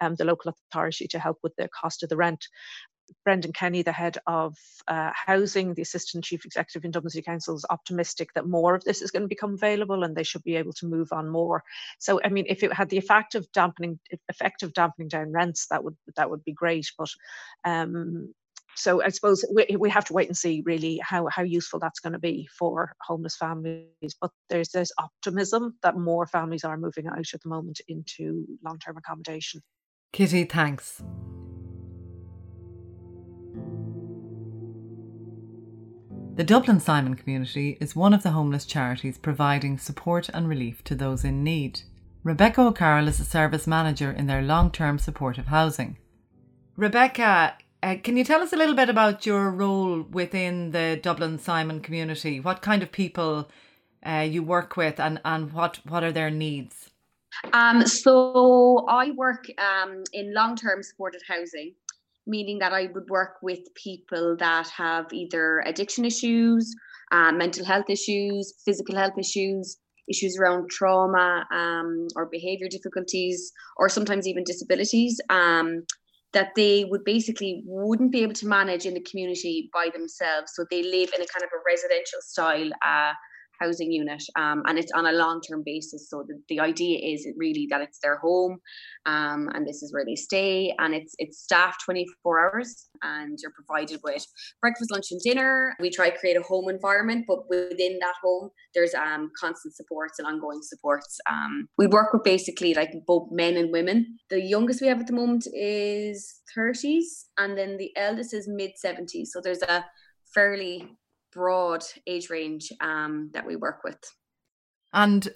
um, 0.01 0.15
the 0.15 0.25
local 0.25 0.53
authority 0.71 1.07
to 1.07 1.19
help 1.19 1.37
with 1.43 1.55
the 1.57 1.69
cost 1.79 2.03
of 2.03 2.09
the 2.09 2.17
rent. 2.17 2.45
Brendan 3.23 3.53
Kenny, 3.53 3.81
the 3.81 3.91
head 3.91 4.17
of 4.27 4.55
uh, 4.87 5.11
housing, 5.13 5.73
the 5.73 5.81
assistant 5.81 6.23
chief 6.23 6.45
executive 6.45 6.85
in 6.85 6.91
Dublin 6.91 7.09
City 7.09 7.23
Council, 7.23 7.55
is 7.55 7.65
optimistic 7.69 8.33
that 8.35 8.47
more 8.47 8.75
of 8.75 8.83
this 8.83 9.01
is 9.01 9.11
going 9.11 9.23
to 9.23 9.27
become 9.27 9.53
available 9.53 10.03
and 10.03 10.15
they 10.15 10.23
should 10.23 10.43
be 10.43 10.55
able 10.55 10.73
to 10.73 10.87
move 10.87 11.11
on 11.11 11.29
more. 11.29 11.63
So, 11.99 12.19
I 12.23 12.29
mean, 12.29 12.45
if 12.47 12.63
it 12.63 12.73
had 12.73 12.89
the 12.89 12.97
effect 12.97 13.35
of 13.35 13.51
dampening, 13.51 13.99
effect 14.29 14.63
of 14.63 14.73
dampening 14.73 15.07
down 15.07 15.31
rents, 15.31 15.67
that 15.67 15.83
would 15.83 15.95
that 16.15 16.29
would 16.29 16.43
be 16.43 16.53
great. 16.53 16.91
But 16.97 17.09
um, 17.65 18.33
so 18.75 19.03
I 19.03 19.09
suppose 19.09 19.43
we, 19.53 19.75
we 19.77 19.89
have 19.89 20.05
to 20.05 20.13
wait 20.13 20.29
and 20.29 20.37
see 20.37 20.63
really 20.65 20.99
how, 21.03 21.27
how 21.27 21.43
useful 21.43 21.79
that's 21.79 21.99
going 21.99 22.13
to 22.13 22.19
be 22.19 22.47
for 22.57 22.93
homeless 23.01 23.35
families. 23.35 24.15
But 24.21 24.31
there's 24.49 24.69
there's 24.69 24.91
optimism 24.97 25.75
that 25.83 25.97
more 25.97 26.25
families 26.27 26.63
are 26.63 26.77
moving 26.77 27.07
out 27.07 27.33
at 27.33 27.41
the 27.41 27.49
moment 27.49 27.81
into 27.87 28.45
long 28.63 28.79
term 28.79 28.97
accommodation. 28.97 29.61
Kitty, 30.13 30.45
thanks. 30.45 31.03
The 36.39 36.45
Dublin 36.45 36.79
Simon 36.79 37.15
community 37.15 37.77
is 37.81 37.97
one 37.97 38.13
of 38.13 38.23
the 38.23 38.29
homeless 38.29 38.63
charities 38.63 39.17
providing 39.17 39.77
support 39.77 40.29
and 40.29 40.47
relief 40.47 40.81
to 40.85 40.95
those 40.95 41.25
in 41.25 41.43
need. 41.43 41.81
Rebecca 42.23 42.61
O'Carroll 42.61 43.09
is 43.09 43.19
a 43.19 43.25
service 43.25 43.67
manager 43.67 44.09
in 44.09 44.27
their 44.27 44.41
long 44.41 44.71
term 44.71 44.99
supportive 44.99 45.47
housing. 45.47 45.97
Rebecca, 46.77 47.57
uh, 47.83 47.97
can 48.01 48.15
you 48.15 48.23
tell 48.23 48.39
us 48.41 48.53
a 48.53 48.55
little 48.55 48.73
bit 48.73 48.87
about 48.87 49.25
your 49.25 49.51
role 49.51 50.03
within 50.03 50.71
the 50.71 50.97
Dublin 51.03 51.39
Simon 51.39 51.81
community? 51.81 52.39
What 52.39 52.61
kind 52.61 52.81
of 52.83 52.93
people 52.93 53.49
uh, 54.05 54.25
you 54.25 54.41
work 54.41 54.77
with 54.77 54.97
and, 54.97 55.19
and 55.25 55.51
what, 55.51 55.81
what 55.89 56.05
are 56.05 56.13
their 56.13 56.31
needs? 56.31 56.89
Um, 57.51 57.85
so 57.85 58.85
I 58.87 59.11
work 59.11 59.45
um, 59.57 60.05
in 60.13 60.33
long 60.33 60.55
term 60.55 60.83
supported 60.83 61.21
housing 61.27 61.73
meaning 62.29 62.59
that 62.59 62.71
I 62.73 62.87
would 62.93 63.09
work 63.09 63.37
with 63.41 63.59
people 63.75 64.37
that 64.39 64.67
have 64.69 65.07
either 65.11 65.61
addiction 65.65 66.05
issues, 66.05 66.73
uh, 67.11 67.31
mental 67.31 67.65
health 67.65 67.89
issues, 67.89 68.53
physical 68.63 68.95
health 68.95 69.17
issues, 69.17 69.77
issues 70.09 70.37
around 70.39 70.69
trauma 70.69 71.45
um, 71.51 72.07
or 72.15 72.27
behavior 72.27 72.67
difficulties, 72.69 73.51
or 73.77 73.89
sometimes 73.89 74.27
even 74.27 74.43
disabilities. 74.43 75.19
Um, 75.29 75.83
that 76.33 76.53
they 76.55 76.85
would 76.85 77.03
basically 77.03 77.63
wouldn't 77.65 78.11
be 78.11 78.21
able 78.21 78.33
to 78.33 78.47
manage 78.47 78.85
in 78.85 78.93
the 78.93 79.01
community 79.01 79.69
by 79.73 79.89
themselves. 79.91 80.51
So 80.53 80.63
they 80.69 80.83
live 80.83 81.09
in 81.15 81.21
a 81.23 81.25
kind 81.25 81.43
of 81.43 81.49
a 81.51 81.63
residential 81.65 82.19
style 82.21 82.69
uh, 82.85 83.13
housing 83.59 83.91
unit 83.91 84.23
um, 84.35 84.63
and 84.67 84.77
it's 84.79 84.91
on 84.93 85.05
a 85.05 85.11
long-term 85.11 85.63
basis. 85.65 86.09
So 86.09 86.23
the, 86.27 86.41
the 86.49 86.59
idea 86.59 86.99
is 87.13 87.27
really 87.37 87.67
that 87.69 87.81
it's 87.81 87.99
their 88.01 88.17
home 88.17 88.59
um, 89.05 89.49
and 89.53 89.67
this 89.67 89.83
is 89.83 89.93
where 89.93 90.05
they 90.05 90.15
stay 90.15 90.73
and 90.79 90.93
it's 90.93 91.15
it's 91.17 91.39
staffed 91.39 91.81
24 91.85 92.39
hours 92.39 92.89
and 93.01 93.37
you're 93.41 93.51
provided 93.51 93.99
with 94.03 94.25
breakfast 94.61 94.91
lunch 94.91 95.07
and 95.11 95.21
dinner. 95.21 95.75
We 95.79 95.89
try 95.89 96.09
to 96.09 96.17
create 96.17 96.37
a 96.37 96.41
home 96.41 96.69
environment 96.69 97.25
but 97.27 97.49
within 97.49 97.99
that 97.99 98.15
home 98.23 98.49
there's 98.75 98.93
um, 98.93 99.31
constant 99.39 99.75
supports 99.75 100.19
and 100.19 100.27
ongoing 100.27 100.61
supports. 100.61 101.19
Um, 101.29 101.67
we 101.77 101.87
work 101.87 102.13
with 102.13 102.23
basically 102.23 102.73
like 102.73 102.93
both 103.05 103.29
men 103.31 103.57
and 103.57 103.71
women. 103.71 104.17
The 104.29 104.41
youngest 104.41 104.81
we 104.81 104.87
have 104.87 104.99
at 104.99 105.07
the 105.07 105.13
moment 105.13 105.47
is 105.53 106.41
30s 106.57 107.25
and 107.37 107.57
then 107.57 107.77
the 107.77 107.91
eldest 107.95 108.33
is 108.33 108.47
mid 108.47 108.71
70s 108.83 109.27
so 109.27 109.41
there's 109.41 109.61
a 109.61 109.85
fairly 110.33 110.87
broad 111.31 111.83
age 112.07 112.29
range 112.29 112.71
um, 112.81 113.29
that 113.33 113.45
we 113.45 113.55
work 113.55 113.83
with. 113.83 113.99
And 114.93 115.27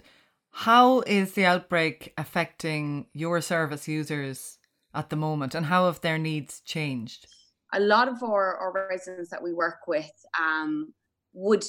how 0.50 1.00
is 1.00 1.32
the 1.32 1.46
outbreak 1.46 2.12
affecting 2.16 3.06
your 3.12 3.40
service 3.40 3.88
users 3.88 4.58
at 4.94 5.10
the 5.10 5.16
moment, 5.16 5.54
and 5.54 5.66
how 5.66 5.86
have 5.86 6.00
their 6.00 6.18
needs 6.18 6.60
changed? 6.60 7.26
A 7.72 7.80
lot 7.80 8.06
of 8.06 8.22
our, 8.22 8.56
our 8.56 8.88
residents 8.88 9.30
that 9.30 9.42
we 9.42 9.52
work 9.52 9.88
with 9.88 10.10
um, 10.40 10.94
would 11.32 11.64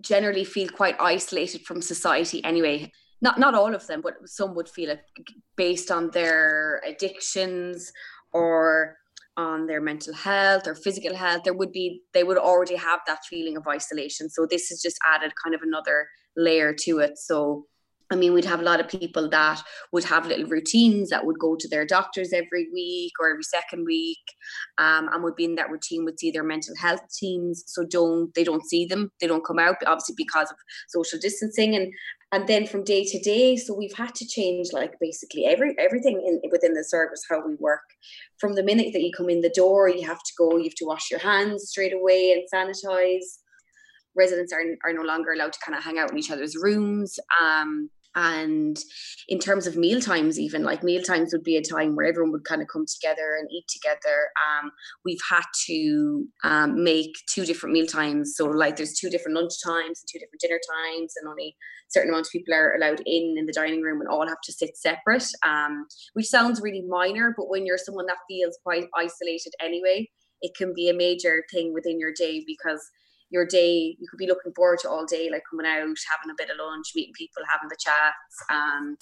generally 0.00 0.44
feel 0.44 0.68
quite 0.68 0.96
isolated 0.98 1.62
from 1.66 1.82
society 1.82 2.42
anyway. 2.44 2.90
Not 3.20 3.38
not 3.38 3.54
all 3.54 3.74
of 3.74 3.86
them, 3.86 4.00
but 4.00 4.14
some 4.24 4.54
would 4.54 4.68
feel 4.68 4.90
it 4.90 5.00
based 5.56 5.90
on 5.90 6.10
their 6.10 6.82
addictions 6.86 7.92
or 8.32 8.96
on 9.36 9.66
their 9.66 9.80
mental 9.80 10.14
health 10.14 10.66
or 10.66 10.74
physical 10.74 11.14
health 11.14 11.42
there 11.44 11.54
would 11.54 11.72
be 11.72 12.00
they 12.12 12.24
would 12.24 12.38
already 12.38 12.76
have 12.76 13.00
that 13.06 13.18
feeling 13.28 13.56
of 13.56 13.66
isolation 13.66 14.28
so 14.30 14.46
this 14.48 14.68
has 14.68 14.80
just 14.80 14.98
added 15.12 15.32
kind 15.42 15.54
of 15.54 15.62
another 15.62 16.06
layer 16.36 16.72
to 16.72 16.98
it 16.98 17.18
so 17.18 17.66
I 18.10 18.16
mean, 18.16 18.34
we'd 18.34 18.44
have 18.44 18.60
a 18.60 18.64
lot 18.64 18.80
of 18.80 18.88
people 18.88 19.28
that 19.30 19.62
would 19.90 20.04
have 20.04 20.26
little 20.26 20.46
routines 20.46 21.08
that 21.08 21.24
would 21.24 21.38
go 21.38 21.56
to 21.56 21.68
their 21.68 21.86
doctors 21.86 22.32
every 22.32 22.68
week 22.72 23.12
or 23.18 23.30
every 23.30 23.42
second 23.42 23.86
week, 23.86 24.18
um, 24.76 25.08
and 25.12 25.24
would 25.24 25.36
be 25.36 25.46
in 25.46 25.54
that 25.54 25.70
routine 25.70 26.04
would 26.04 26.20
see 26.20 26.30
their 26.30 26.44
mental 26.44 26.74
health 26.76 27.00
teams. 27.18 27.64
So 27.66 27.84
don't 27.84 28.32
they 28.34 28.44
don't 28.44 28.64
see 28.68 28.84
them, 28.84 29.10
they 29.20 29.26
don't 29.26 29.44
come 29.44 29.58
out, 29.58 29.76
obviously 29.86 30.14
because 30.18 30.50
of 30.50 30.56
social 30.88 31.18
distancing, 31.18 31.74
and 31.74 31.92
and 32.34 32.48
then 32.48 32.66
from 32.66 32.82
day 32.82 33.04
to 33.04 33.18
day 33.20 33.56
so 33.56 33.72
we've 33.72 33.94
had 33.94 34.12
to 34.16 34.26
change 34.26 34.72
like 34.72 34.94
basically 35.00 35.46
every 35.46 35.74
everything 35.78 36.16
in 36.26 36.50
within 36.50 36.74
the 36.74 36.82
service 36.82 37.22
how 37.30 37.40
we 37.46 37.54
work. 37.54 37.86
From 38.38 38.54
the 38.54 38.62
minute 38.64 38.92
that 38.92 39.02
you 39.02 39.12
come 39.16 39.30
in 39.30 39.40
the 39.40 39.56
door 39.62 39.88
you 39.88 40.04
have 40.06 40.22
to 40.22 40.32
go 40.36 40.56
you 40.56 40.64
have 40.64 40.74
to 40.82 40.84
wash 40.84 41.10
your 41.10 41.20
hands 41.20 41.68
straight 41.68 41.94
away 41.94 42.32
and 42.32 42.42
sanitize. 42.52 43.28
Residents 44.16 44.52
are, 44.52 44.62
are 44.84 44.92
no 44.92 45.02
longer 45.02 45.32
allowed 45.32 45.52
to 45.52 45.58
kind 45.64 45.76
of 45.76 45.84
hang 45.84 45.98
out 45.98 46.10
in 46.10 46.18
each 46.18 46.30
other's 46.30 46.56
rooms 46.56 47.18
um, 47.40 47.88
and 48.14 48.78
in 49.28 49.38
terms 49.38 49.66
of 49.66 49.76
meal 49.76 50.00
times 50.00 50.38
even 50.38 50.62
like 50.62 50.82
meal 50.82 51.02
times 51.02 51.32
would 51.32 51.44
be 51.44 51.56
a 51.56 51.62
time 51.62 51.96
where 51.96 52.06
everyone 52.06 52.32
would 52.32 52.44
kind 52.44 52.62
of 52.62 52.68
come 52.68 52.84
together 52.86 53.36
and 53.38 53.48
eat 53.50 53.64
together. 53.68 54.30
Um, 54.44 54.70
we've 55.04 55.20
had 55.28 55.44
to 55.66 56.26
um, 56.44 56.82
make 56.82 57.14
two 57.26 57.44
different 57.44 57.72
meal 57.72 57.86
times 57.86 58.34
so 58.36 58.46
like 58.46 58.76
there's 58.76 58.98
two 58.98 59.10
different 59.10 59.36
lunch 59.36 59.54
times 59.64 60.00
and 60.00 60.08
two 60.10 60.18
different 60.18 60.40
dinner 60.40 60.60
times 60.70 61.14
and 61.16 61.28
only 61.28 61.56
certain 61.88 62.10
amount 62.10 62.26
of 62.26 62.32
people 62.32 62.54
are 62.54 62.74
allowed 62.74 63.00
in 63.06 63.36
in 63.38 63.46
the 63.46 63.52
dining 63.52 63.82
room 63.82 64.00
and 64.00 64.08
all 64.08 64.26
have 64.26 64.40
to 64.42 64.52
sit 64.52 64.76
separate 64.76 65.26
um, 65.44 65.86
which 66.14 66.26
sounds 66.26 66.60
really 66.60 66.82
minor 66.88 67.34
but 67.36 67.48
when 67.48 67.66
you're 67.66 67.78
someone 67.78 68.06
that 68.06 68.16
feels 68.28 68.58
quite 68.62 68.86
isolated 68.96 69.52
anyway 69.60 70.08
it 70.42 70.52
can 70.56 70.72
be 70.74 70.88
a 70.88 70.94
major 70.94 71.44
thing 71.52 71.72
within 71.72 71.98
your 71.98 72.12
day 72.12 72.44
because 72.46 72.90
your 73.30 73.46
day 73.46 73.96
you 73.98 74.06
could 74.08 74.18
be 74.18 74.26
looking 74.26 74.52
forward 74.54 74.78
to 74.80 74.90
all 74.90 75.06
day, 75.06 75.28
like 75.30 75.42
coming 75.50 75.66
out, 75.66 75.80
having 75.80 76.30
a 76.30 76.36
bit 76.36 76.50
of 76.50 76.56
lunch, 76.58 76.92
meeting 76.94 77.14
people, 77.16 77.42
having 77.50 77.68
the 77.68 77.76
chats. 77.78 78.36
Um, 78.50 78.96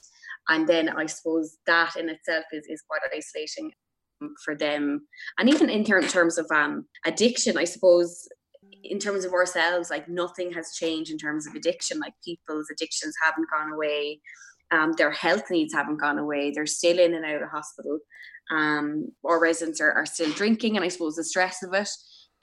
and 0.48 0.68
then 0.68 0.88
I 0.88 1.06
suppose 1.06 1.58
that 1.66 1.96
in 1.96 2.08
itself 2.08 2.44
is, 2.52 2.66
is 2.66 2.82
quite 2.88 3.00
isolating 3.14 3.72
for 4.44 4.54
them. 4.54 5.06
And 5.38 5.48
even 5.48 5.68
in 5.68 5.84
ter- 5.84 6.02
terms 6.02 6.38
of 6.38 6.46
um, 6.52 6.86
addiction, 7.04 7.56
I 7.58 7.64
suppose 7.64 8.28
in 8.84 8.98
terms 8.98 9.24
of 9.24 9.32
ourselves, 9.32 9.90
like 9.90 10.08
nothing 10.08 10.52
has 10.52 10.74
changed 10.74 11.10
in 11.10 11.18
terms 11.18 11.46
of 11.46 11.54
addiction. 11.54 11.98
Like 11.98 12.14
people's 12.24 12.68
addictions 12.70 13.14
haven't 13.22 13.50
gone 13.50 13.72
away. 13.72 14.20
Um, 14.70 14.92
their 14.92 15.10
health 15.10 15.50
needs 15.50 15.74
haven't 15.74 16.00
gone 16.00 16.18
away. 16.18 16.50
They're 16.50 16.66
still 16.66 16.98
in 16.98 17.14
and 17.14 17.24
out 17.24 17.42
of 17.42 17.50
hospital. 17.50 17.98
Um, 18.50 19.12
our 19.24 19.40
residents 19.40 19.80
are, 19.80 19.92
are 19.92 20.06
still 20.06 20.30
drinking, 20.32 20.76
and 20.76 20.84
I 20.84 20.88
suppose 20.88 21.16
the 21.16 21.24
stress 21.24 21.62
of 21.62 21.72
it 21.74 21.88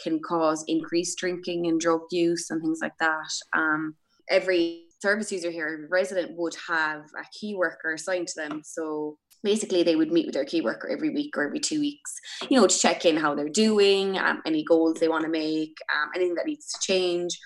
can 0.02 0.20
cause 0.20 0.64
increased 0.68 1.18
drinking 1.18 1.68
and 1.68 1.80
drug 1.80 2.02
use 2.12 2.50
and 2.50 2.62
things 2.62 2.80
like 2.82 2.98
that. 3.00 3.32
Um, 3.54 3.96
every 4.30 4.86
service 5.02 5.32
user 5.32 5.52
here, 5.52 5.68
every 5.68 5.88
resident 5.88 6.38
would 6.38 6.56
have 6.68 7.02
a 7.18 7.26
key 7.40 7.56
worker 7.56 7.94
assigned 7.94 8.28
to 8.30 8.36
them. 8.36 8.62
So 8.64 9.18
basically 9.44 9.84
they 9.84 9.96
would 9.96 10.12
meet 10.12 10.26
with 10.26 10.34
their 10.34 10.46
key 10.46 10.62
worker 10.62 10.90
every 10.90 11.10
week 11.10 11.38
or 11.38 11.46
every 11.46 11.60
two 11.60 11.80
weeks 11.80 12.20
you 12.50 12.60
know 12.60 12.68
to 12.68 12.78
check 12.78 13.06
in 13.06 13.16
how 13.16 13.34
they're 13.34 13.50
doing 13.50 14.18
um, 14.18 14.42
any 14.46 14.64
goals 14.64 14.96
they 14.96 15.08
want 15.08 15.24
to 15.24 15.30
make 15.30 15.76
um, 15.94 16.10
anything 16.16 16.36
that 16.36 16.46
needs 16.46 16.68
to 16.72 16.80
change 16.82 17.38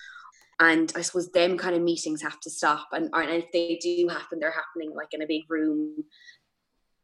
and 0.60 0.92
i 0.96 1.00
suppose 1.00 1.30
them 1.32 1.56
kind 1.56 1.74
of 1.74 1.82
meetings 1.82 2.22
have 2.22 2.38
to 2.40 2.50
stop 2.50 2.88
and, 2.92 3.10
and 3.12 3.30
if 3.30 3.46
they 3.52 3.78
do 3.80 4.08
happen 4.08 4.38
they're 4.38 4.50
happening 4.50 4.92
like 4.94 5.08
in 5.12 5.22
a 5.22 5.26
big 5.26 5.42
room 5.48 5.94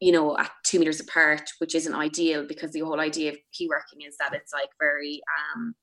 you 0.00 0.12
know 0.12 0.36
at 0.38 0.50
two 0.64 0.78
meters 0.78 1.00
apart 1.00 1.42
which 1.58 1.74
isn't 1.74 1.94
ideal 1.94 2.46
because 2.46 2.72
the 2.72 2.80
whole 2.80 3.00
idea 3.00 3.30
of 3.30 3.38
key 3.52 3.68
working 3.68 4.06
is 4.06 4.16
that 4.18 4.34
it's 4.34 4.52
like 4.52 4.70
very 4.78 5.20
um 5.54 5.74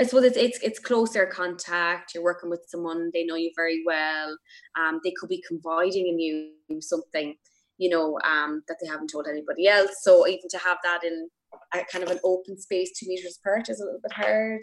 I 0.00 0.04
suppose 0.04 0.22
it's 0.22 0.36
it's 0.36 0.58
it's 0.62 0.78
closer 0.78 1.26
contact. 1.26 2.14
You're 2.14 2.22
working 2.22 2.50
with 2.50 2.64
someone 2.68 3.10
they 3.12 3.24
know 3.24 3.34
you 3.34 3.50
very 3.56 3.82
well. 3.84 4.38
Um, 4.78 5.00
they 5.02 5.12
could 5.18 5.28
be 5.28 5.42
confiding 5.48 6.06
in 6.06 6.20
you 6.20 6.80
something 6.80 7.34
you 7.78 7.88
know, 7.88 8.18
um, 8.24 8.62
that 8.68 8.76
they 8.82 8.88
haven't 8.88 9.08
told 9.08 9.26
anybody 9.28 9.68
else. 9.68 10.02
So 10.02 10.26
even 10.26 10.48
to 10.50 10.58
have 10.58 10.78
that 10.82 11.04
in 11.04 11.28
a 11.72 11.84
kind 11.90 12.04
of 12.04 12.10
an 12.10 12.18
open 12.24 12.60
space, 12.60 12.90
two 12.98 13.08
meters 13.08 13.38
apart, 13.40 13.68
is 13.68 13.80
a 13.80 13.84
little 13.84 14.00
bit 14.02 14.12
hard. 14.12 14.62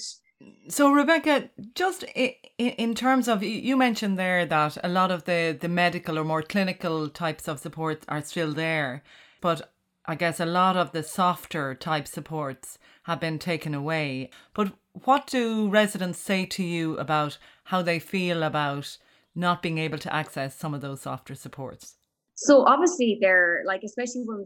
So 0.67 0.91
Rebecca, 0.91 1.49
just 1.73 2.03
in 2.15 2.33
in 2.57 2.95
terms 2.95 3.27
of 3.27 3.43
you 3.43 3.77
mentioned 3.77 4.19
there 4.19 4.45
that 4.45 4.77
a 4.83 4.89
lot 4.89 5.11
of 5.11 5.23
the 5.25 5.57
the 5.59 5.69
medical 5.69 6.19
or 6.19 6.23
more 6.23 6.41
clinical 6.41 7.09
types 7.09 7.47
of 7.47 7.59
support 7.59 8.03
are 8.07 8.21
still 8.21 8.51
there, 8.53 9.03
but 9.41 9.71
I 10.05 10.15
guess 10.15 10.39
a 10.39 10.45
lot 10.45 10.75
of 10.77 10.91
the 10.91 11.03
softer 11.03 11.73
type 11.73 12.07
supports 12.07 12.77
have 13.03 13.19
been 13.19 13.39
taken 13.39 13.73
away. 13.73 14.29
But 14.53 14.73
what 15.05 15.27
do 15.27 15.69
residents 15.69 16.19
say 16.19 16.45
to 16.47 16.63
you 16.63 16.97
about 16.97 17.37
how 17.65 17.81
they 17.81 17.99
feel 17.99 18.43
about 18.43 18.97
not 19.35 19.61
being 19.61 19.77
able 19.77 19.97
to 19.99 20.13
access 20.13 20.55
some 20.55 20.73
of 20.73 20.81
those 20.81 21.01
softer 21.01 21.35
supports? 21.35 21.95
so 22.35 22.65
obviously 22.65 23.17
they're 23.21 23.63
like 23.65 23.81
especially 23.83 24.23
when 24.25 24.45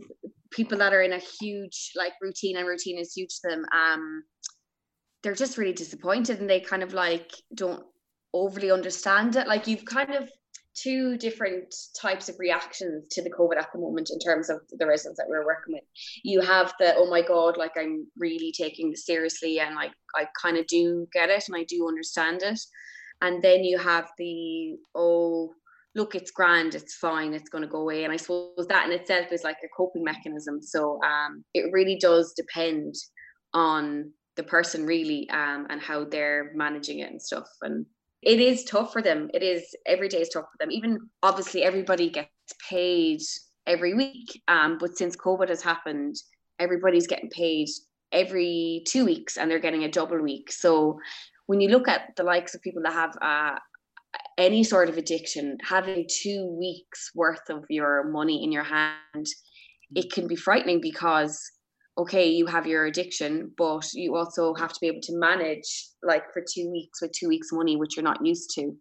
people 0.52 0.78
that 0.78 0.93
are 0.93 1.02
in 1.02 1.13
a 1.13 1.19
huge 1.19 1.91
like 1.95 2.13
routine 2.21 2.56
and 2.56 2.67
routine 2.67 2.97
is 2.97 3.13
huge 3.13 3.39
to 3.39 3.49
them 3.49 3.65
um 3.73 4.23
they're 5.21 5.36
just 5.36 5.58
really 5.58 5.73
disappointed 5.73 6.39
and 6.39 6.49
they 6.49 6.60
kind 6.60 6.84
of 6.84 6.93
like 6.93 7.32
don't 7.53 7.84
overly 8.34 8.71
understand 8.71 9.36
it 9.36 9.47
like 9.47 9.67
you've 9.67 9.86
kind 9.86 10.13
of 10.13 10.29
two 10.75 11.17
different 11.17 11.73
types 11.99 12.29
of 12.29 12.36
reactions 12.39 13.03
to 13.10 13.23
the 13.23 13.29
covid 13.29 13.58
at 13.58 13.71
the 13.73 13.79
moment 13.79 14.10
in 14.12 14.19
terms 14.19 14.49
of 14.49 14.60
the 14.77 14.86
residents 14.86 15.17
that 15.17 15.27
we're 15.27 15.45
working 15.45 15.73
with 15.73 15.84
you 16.23 16.39
have 16.41 16.73
the 16.79 16.93
oh 16.95 17.10
my 17.10 17.21
god 17.21 17.58
like 17.58 17.71
i'm 17.77 18.05
really 18.17 18.53
taking 18.55 18.91
this 18.91 19.05
seriously 19.05 19.60
and 19.60 19.75
like 19.75 19.91
i 20.15 20.25
kind 20.39 20.58
of 20.58 20.67
do 20.67 21.08
get 21.12 21.29
it 21.29 21.43
and 21.47 21.58
i 21.58 21.63
do 21.63 21.88
understand 21.88 22.41
it 22.43 22.60
and 23.21 23.43
then 23.43 23.63
you 23.63 23.77
have 23.77 24.10
the 24.17 24.77
oh 24.95 25.53
look, 25.95 26.15
it's 26.15 26.32
grand, 26.32 26.75
it's 26.75 26.95
fine, 26.95 27.34
it's 27.34 27.49
going 27.49 27.63
to 27.63 27.67
go 27.67 27.82
away. 27.82 28.03
And 28.03 28.13
I 28.13 28.17
suppose 28.17 28.67
that 28.69 28.86
in 28.86 28.91
itself 28.91 29.32
is 29.32 29.43
like 29.43 29.58
a 29.63 29.67
coping 29.75 30.03
mechanism. 30.03 30.62
So 30.62 30.99
um, 31.03 31.43
it 31.53 31.71
really 31.73 31.97
does 31.97 32.34
depend 32.34 32.95
on 33.53 34.12
the 34.39 34.43
person, 34.43 34.86
really, 34.86 35.30
um, 35.30 35.67
and 35.69 35.82
how 35.82 36.06
they're 36.06 36.52
managing 36.56 36.99
it 36.99 37.12
and 37.12 37.21
stuff. 37.21 37.49
And 37.62 37.86
it 38.21 38.39
is 38.39 38.63
tough 38.63 38.93
for 38.93 39.02
them. 39.02 39.30
It 39.34 39.43
is 39.43 39.75
every 39.86 40.08
day 40.08 40.21
is 40.21 40.30
tough 40.30 40.45
for 40.45 40.58
them. 40.60 40.71
Even 40.71 40.99
obviously, 41.21 41.62
everybody 41.63 42.10
gets 42.10 42.30
paid 42.69 43.19
every 43.67 43.93
week. 43.93 44.41
Um, 44.47 44.78
but 44.80 44.97
since 44.97 45.15
COVID 45.17 45.49
has 45.49 45.62
happened, 45.62 46.15
everybody's 46.58 47.08
getting 47.08 47.30
paid 47.30 47.67
every 48.12 48.84
two 48.88 49.06
weeks 49.06 49.38
and 49.38 49.52
they're 49.52 49.60
getting 49.60 49.84
a 49.84 49.91
double 49.91 50.21
week. 50.21 50.52
So 50.52 50.99
when 51.47 51.60
you 51.60 51.69
look 51.69 51.88
at 51.88 52.15
the 52.15 52.23
likes 52.23 52.56
of 52.56 52.62
people 52.62 52.82
that 52.84 52.93
have 52.93 53.15
uh, 53.21 53.60
any 54.38 54.63
sort 54.63 54.88
of 54.89 54.97
addiction, 54.97 55.58
having 55.62 56.08
two 56.10 56.45
weeks 56.60 57.12
worth 57.13 57.49
of 57.49 57.65
your 57.69 58.10
money 58.10 58.43
in 58.43 58.52
your 58.52 58.63
hand, 58.63 59.25
it 59.95 60.12
can 60.13 60.28
be 60.28 60.36
frightening 60.36 60.80
because 60.82 61.52
okay, 62.00 62.30
you 62.30 62.46
have 62.46 62.66
your 62.66 62.86
addiction, 62.86 63.52
but 63.58 63.86
you 63.94 64.16
also 64.16 64.54
have 64.54 64.72
to 64.72 64.80
be 64.80 64.88
able 64.88 65.02
to 65.02 65.18
manage 65.18 65.88
like 66.02 66.24
for 66.34 66.42
two 66.42 66.72
weeks 66.72 67.02
with 67.02 67.12
two 67.12 67.28
weeks 67.28 67.50
money, 67.52 67.76
which 67.76 67.98
you're 67.98 68.04
not 68.04 68.26
used 68.26 68.52
to. 68.56 68.72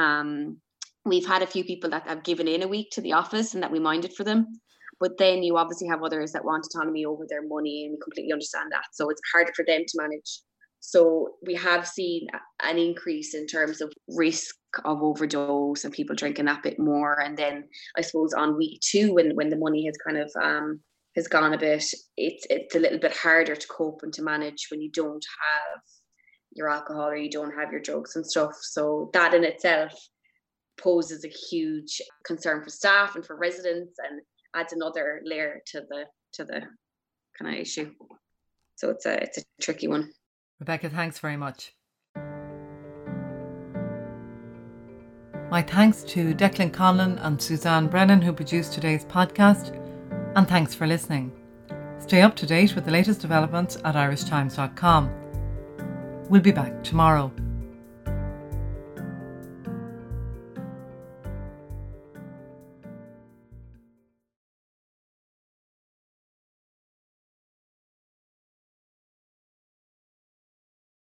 Um, 0.00 0.58
we've 1.06 1.26
had 1.26 1.42
a 1.42 1.46
few 1.46 1.64
people 1.64 1.88
that 1.90 2.06
have 2.06 2.22
given 2.22 2.46
in 2.46 2.62
a 2.62 2.68
week 2.68 2.88
to 2.92 3.00
the 3.00 3.14
office 3.14 3.54
and 3.54 3.62
that 3.62 3.72
we 3.72 3.78
minded 3.78 4.12
for 4.12 4.24
them. 4.24 4.60
But 5.00 5.16
then 5.18 5.42
you 5.42 5.56
obviously 5.56 5.88
have 5.88 6.02
others 6.02 6.32
that 6.32 6.44
want 6.44 6.66
autonomy 6.66 7.04
over 7.04 7.26
their 7.28 7.46
money, 7.46 7.84
and 7.84 7.92
we 7.92 7.98
completely 8.02 8.32
understand 8.32 8.72
that. 8.72 8.84
So 8.92 9.10
it's 9.10 9.20
harder 9.32 9.52
for 9.54 9.64
them 9.64 9.82
to 9.86 9.98
manage. 10.00 10.40
So 10.80 11.34
we 11.44 11.54
have 11.54 11.86
seen 11.86 12.28
an 12.62 12.78
increase 12.78 13.34
in 13.34 13.46
terms 13.46 13.80
of 13.80 13.92
risk 14.08 14.54
of 14.84 15.02
overdose 15.02 15.84
and 15.84 15.92
people 15.92 16.14
drinking 16.14 16.44
that 16.46 16.62
bit 16.62 16.78
more. 16.78 17.20
And 17.20 17.36
then 17.36 17.64
I 17.96 18.02
suppose 18.02 18.32
on 18.32 18.56
week 18.56 18.80
two, 18.80 19.14
when 19.14 19.34
when 19.34 19.48
the 19.48 19.56
money 19.56 19.86
has 19.86 19.96
kind 20.06 20.18
of 20.18 20.30
um, 20.42 20.80
has 21.16 21.26
gone 21.28 21.54
a 21.54 21.58
bit, 21.58 21.84
it's 22.16 22.46
it's 22.50 22.74
a 22.74 22.78
little 22.78 22.98
bit 22.98 23.16
harder 23.16 23.56
to 23.56 23.66
cope 23.68 24.00
and 24.02 24.12
to 24.12 24.22
manage 24.22 24.68
when 24.70 24.82
you 24.82 24.90
don't 24.90 25.24
have 25.40 25.80
your 26.52 26.68
alcohol 26.68 27.08
or 27.08 27.16
you 27.16 27.30
don't 27.30 27.54
have 27.54 27.72
your 27.72 27.80
drugs 27.80 28.16
and 28.16 28.26
stuff. 28.26 28.52
So 28.60 29.10
that 29.14 29.34
in 29.34 29.44
itself 29.44 29.92
poses 30.78 31.24
a 31.24 31.28
huge 31.28 32.02
concern 32.24 32.62
for 32.62 32.70
staff 32.70 33.16
and 33.16 33.24
for 33.24 33.36
residents 33.36 33.96
and 33.98 34.20
adds 34.54 34.72
another 34.72 35.22
layer 35.24 35.62
to 35.66 35.80
the 35.88 36.04
to 36.34 36.44
the 36.44 36.60
kind 37.38 37.54
of 37.54 37.60
issue. 37.60 37.92
So 38.76 38.90
it's 38.90 39.06
a 39.06 39.22
it's 39.22 39.38
a 39.38 39.42
tricky 39.60 39.88
one. 39.88 40.12
Rebecca, 40.60 40.90
thanks 40.90 41.18
very 41.18 41.36
much. 41.36 41.72
My 45.48 45.62
thanks 45.62 46.02
to 46.04 46.34
Declan 46.34 46.72
Conlon 46.72 47.24
and 47.24 47.40
Suzanne 47.40 47.86
Brennan, 47.86 48.20
who 48.20 48.32
produced 48.32 48.72
today's 48.72 49.04
podcast, 49.04 49.85
and 50.36 50.46
thanks 50.46 50.74
for 50.74 50.86
listening. 50.86 51.32
Stay 51.98 52.22
up 52.22 52.36
to 52.36 52.46
date 52.46 52.76
with 52.76 52.84
the 52.84 52.90
latest 52.92 53.20
developments 53.20 53.78
at 53.84 53.96
irishtimes.com. 53.96 55.10
We'll 56.28 56.42
be 56.42 56.52
back 56.52 56.84
tomorrow. 56.84 57.32